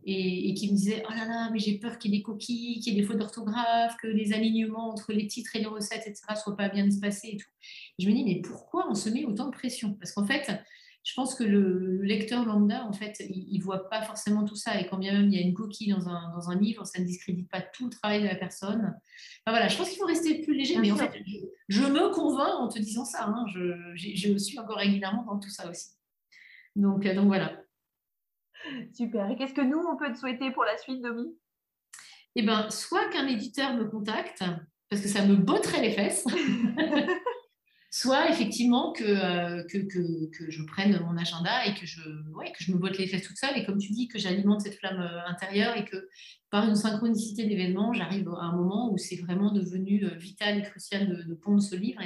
et, 0.06 0.54
qui 0.54 0.72
me 0.72 0.76
disait 0.76 1.04
Oh 1.08 1.12
là 1.12 1.26
là, 1.26 1.50
mais 1.52 1.60
j'ai 1.60 1.80
peur 1.80 1.98
qu'il 1.98 2.12
y 2.12 2.16
ait 2.16 2.20
des 2.20 2.24
coquilles, 2.24 2.80
qu'il 2.80 2.94
y 2.94 2.98
ait 2.98 3.02
des 3.02 3.08
fautes 3.08 3.18
d'orthographe, 3.18 3.96
que 4.02 4.08
les 4.08 4.34
alignements 4.34 4.92
entre 4.92 5.14
les 5.14 5.28
titres 5.28 5.56
et 5.56 5.60
les 5.60 5.66
recettes, 5.66 6.04
etc., 6.06 6.22
ne 6.32 6.36
soient 6.36 6.58
pas 6.58 6.70
bien 6.70 6.86
espacés 6.86 7.30
et 7.34 7.38
tout. 7.38 7.50
je 8.00 8.08
me 8.08 8.14
dis 8.14 8.24
Mais 8.24 8.42
pourquoi 8.42 8.88
on 8.90 8.96
se 8.96 9.10
met 9.10 9.26
autant 9.26 9.46
de 9.46 9.52
pression? 9.52 9.94
Parce 9.94 10.12
qu'en 10.12 10.26
fait, 10.26 10.52
je 11.06 11.14
pense 11.14 11.36
que 11.36 11.44
le, 11.44 12.02
lecteur 12.02 12.46
lambda, 12.46 12.84
en 12.84 12.92
fait, 12.92 13.24
il 13.30 13.60
ne 13.60 13.64
voit 13.64 13.90
pas 13.90 14.02
forcément 14.02 14.44
tout 14.44 14.56
ça. 14.56 14.82
Et 14.82 14.88
quand 14.88 14.98
bien 14.98 15.14
même 15.14 15.30
il 15.30 15.36
y 15.36 15.38
a 15.38 15.42
une 15.46 15.54
coquille 15.54 15.92
dans 15.92 16.10
un, 16.10 16.34
dans 16.34 16.50
un 16.50 16.60
livre, 16.60 16.84
ça 16.84 17.00
ne 17.00 17.06
discrédite 17.06 17.48
pas 17.48 17.62
tout 17.62 17.86
le 17.86 17.92
travail 17.92 18.24
de 18.24 18.28
la 18.28 18.34
personne. 18.34 18.82
Enfin, 18.82 19.52
voilà, 19.52 19.68
je 19.68 19.78
pense 19.78 19.88
qu'il 19.90 20.00
faut 20.00 20.08
rester 20.08 20.42
plus 20.42 20.56
léger. 20.56 20.80
mais 20.80 20.92
en 20.92 20.96
fait, 20.96 21.14
je, 21.70 21.84
me 21.84 22.12
convainc 22.12 22.60
en 22.60 22.68
te 22.68 22.80
disant 22.80 23.06
ça. 23.06 23.26
Hein, 23.28 23.46
je, 23.54 23.94
je, 23.94 24.36
suis 24.38 24.58
encore 24.58 24.78
régulièrement 24.78 25.24
dans 25.24 25.40
tout 25.40 25.50
ça 25.50 25.70
aussi. 25.70 25.90
Donc, 26.76 27.06
euh, 27.06 27.14
donc 27.14 27.28
voilà. 27.28 27.56
Super. 28.92 29.30
Et 29.30 29.36
qu'est-ce 29.36 29.54
que 29.54 29.62
nous, 29.62 29.78
on 29.78 29.98
peut 29.98 30.12
te 30.12 30.18
souhaiter 30.18 30.50
pour 30.50 30.64
la 30.64 30.76
suite, 30.80 31.04
Domi? 31.04 31.38
Eh 32.36 32.42
bien, 32.42 32.68
soit 32.72 33.10
qu'un 33.10 33.28
éditeur 33.28 33.76
me 33.76 33.86
contacte, 33.86 34.44
parce 34.90 35.04
que 35.04 35.08
ça 35.08 35.24
me 35.24 35.36
botterait 35.36 35.84
les 35.84 35.92
fesses. 35.92 36.26
soit 37.96 38.30
effectivement 38.30 38.94
euh, 39.00 39.64
que, 39.72 40.50
je 40.50 40.64
prenne 40.64 41.00
mon 41.00 41.16
agenda 41.16 41.66
et 41.66 41.74
que 41.76 41.86
je, 41.86 42.02
que 42.02 42.60
je 42.60 42.74
me 42.74 42.78
botte 42.78 42.98
les 42.98 43.08
fesses 43.08 43.24
toute 43.24 43.38
seule 43.38 43.58
et 43.58 43.64
comme 43.64 43.78
tu 43.78 43.94
dis, 43.94 44.10
que 44.10 44.20
j'alimente 44.20 44.60
cette 44.60 44.76
flamme 44.76 45.00
euh, 45.00 45.26
intérieure 45.28 45.78
et 45.78 45.86
que 45.86 46.10
par 46.50 46.68
une 46.68 46.76
synchronicité 46.76 47.46
d'événements, 47.46 47.94
j'arrive 47.94 48.28
à 48.28 48.48
un 48.48 48.56
moment 48.58 48.92
où 48.92 48.98
c'est 48.98 49.16
vraiment 49.16 49.50
devenu 49.54 50.04
euh, 50.04 50.16
vital 50.18 50.58
et 50.58 50.64
crucial 50.64 51.26
de, 51.26 51.34
pondre 51.36 51.62
ce 51.62 51.78
livre 51.78 52.02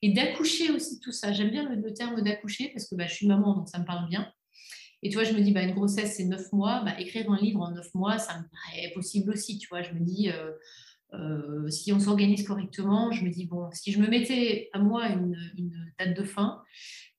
et, 0.00 0.12
d'accoucher 0.14 0.70
aussi 0.70 1.00
tout 1.00 1.12
ça. 1.12 1.32
J'aime 1.32 1.50
bien 1.50 1.68
le, 1.68 1.92
terme 1.92 2.22
d'accoucher 2.22 2.70
parce 2.72 2.88
que 2.88 2.94
bah, 2.94 3.06
je 3.06 3.12
suis 3.12 3.26
maman, 3.26 3.54
donc 3.54 3.68
ça 3.68 3.78
me 3.78 3.84
parle 3.84 4.08
bien. 4.08 4.26
Et 5.02 5.10
tu 5.10 5.16
vois, 5.16 5.24
je 5.24 5.34
me 5.34 5.42
dis, 5.42 5.52
bah, 5.52 5.62
une 5.62 5.74
grossesse, 5.74 6.16
c'est 6.16 6.24
neuf 6.24 6.50
mois. 6.52 6.82
Bah, 6.82 6.98
écrire 6.98 7.30
un 7.30 7.38
livre 7.38 7.60
en 7.60 7.72
neuf 7.72 7.92
mois, 7.92 8.16
ça 8.16 8.38
me 8.38 8.44
paraît 8.44 8.90
possible 8.94 9.32
aussi. 9.32 9.58
Tu 9.58 9.68
vois, 9.68 9.82
je 9.82 9.92
me 9.92 10.00
dis, 10.00 10.30
si 11.68 11.92
on 11.92 12.00
s'organise 12.00 12.46
correctement, 12.46 13.12
je 13.12 13.24
me 13.24 13.30
dis, 13.30 13.46
bon, 13.46 13.68
si 13.72 13.92
je 13.92 14.00
me 14.00 14.08
mettais 14.08 14.68
à 14.72 14.78
moi 14.78 15.08
une, 15.08 15.36
date 15.98 16.16
de 16.16 16.24
fin, 16.24 16.62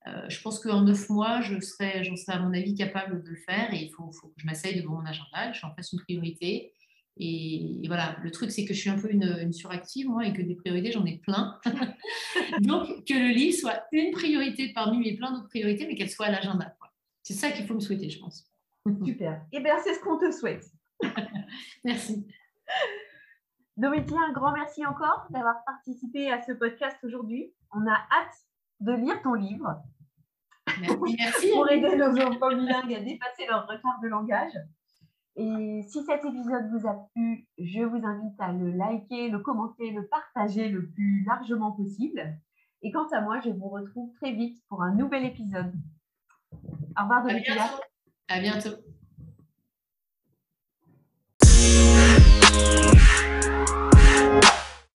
euh, 0.07 0.29
je 0.29 0.41
pense 0.41 0.59
qu'en 0.59 0.81
neuf 0.81 1.09
mois, 1.09 1.41
je 1.41 1.59
serais, 1.59 2.03
j'en 2.03 2.15
serais 2.15 2.33
à 2.33 2.39
mon 2.39 2.53
avis 2.53 2.73
capable 2.73 3.23
de 3.23 3.29
le 3.29 3.35
faire 3.35 3.73
et 3.73 3.77
il 3.77 3.91
faut, 3.91 4.07
que 4.07 4.33
je 4.37 4.45
m'asseye 4.45 4.81
devant 4.81 4.95
mon 4.95 5.05
agenda, 5.05 5.51
que 5.51 5.57
j'en 5.57 5.73
fasse 5.75 5.91
une 5.93 5.99
priorité. 5.99 6.73
Et, 7.17 7.83
voilà, 7.85 8.17
le 8.23 8.31
truc, 8.31 8.51
c'est 8.51 8.65
que 8.65 8.73
je 8.73 8.79
suis 8.79 8.89
un 8.89 8.97
peu 8.97 9.11
une, 9.11 9.53
suractive, 9.53 10.07
moi, 10.07 10.25
et 10.25 10.33
que 10.33 10.41
des 10.41 10.55
priorités, 10.55 10.91
j'en 10.91 11.05
ai 11.05 11.17
plein. 11.17 11.59
Donc, 12.61 12.87
que 13.05 13.13
le 13.13 13.33
livre 13.33 13.55
soit 13.55 13.83
une 13.91 14.11
priorité 14.11 14.71
parmi 14.73 14.97
mes 14.97 15.15
plein 15.15 15.31
d'autres 15.31 15.49
priorités, 15.49 15.85
mais 15.85 15.95
qu'elle 15.95 16.09
soit 16.09 16.27
à 16.27 16.31
l'agenda. 16.31 16.75
C'est 17.21 17.33
ça 17.33 17.51
qu'il 17.51 17.67
faut 17.67 17.75
me 17.75 17.79
souhaiter, 17.79 18.09
je 18.09 18.19
pense. 18.19 18.47
Super. 19.05 19.45
Et 19.51 19.57
eh 19.57 19.59
bien, 19.59 19.75
c'est 19.83 19.93
ce 19.93 19.99
qu'on 19.99 20.17
te 20.17 20.31
souhaite. 20.31 20.65
Merci. 21.83 22.25
Domitia, 23.77 24.17
un 24.27 24.33
grand 24.33 24.51
merci 24.51 24.85
encore 24.85 25.27
d'avoir 25.29 25.63
participé 25.65 26.31
à 26.31 26.41
ce 26.41 26.51
podcast 26.51 26.97
aujourd'hui. 27.03 27.53
On 27.71 27.87
a 27.87 27.93
hâte 27.93 28.35
de 28.81 28.91
lire 28.91 29.21
ton 29.21 29.33
livre. 29.33 29.81
Merci, 30.81 31.51
Pour 31.53 31.69
aider 31.69 31.95
nos 31.95 32.19
enfants 32.19 32.49
bilingues 32.49 32.93
à 32.93 32.99
dépasser 32.99 33.45
leur 33.47 33.67
retard 33.67 33.99
de 34.03 34.07
langage. 34.07 34.53
Et 35.37 35.81
si 35.87 36.03
cet 36.03 36.25
épisode 36.25 36.69
vous 36.71 36.85
a 36.85 37.07
plu, 37.13 37.47
je 37.57 37.81
vous 37.81 38.05
invite 38.05 38.39
à 38.39 38.51
le 38.51 38.71
liker, 38.71 39.29
le 39.29 39.39
commenter, 39.39 39.91
le 39.91 40.05
partager 40.07 40.67
le 40.67 40.89
plus 40.89 41.23
largement 41.25 41.71
possible. 41.71 42.37
Et 42.81 42.91
quant 42.91 43.07
à 43.11 43.21
moi, 43.21 43.39
je 43.39 43.51
vous 43.51 43.69
retrouve 43.69 44.11
très 44.15 44.33
vite 44.33 44.61
pour 44.67 44.83
un 44.83 44.93
nouvel 44.93 45.23
épisode. 45.25 45.73
Au 46.51 47.03
revoir, 47.03 47.23
Domitia. 47.25 47.69
À 48.27 48.41
bientôt. 48.41 48.71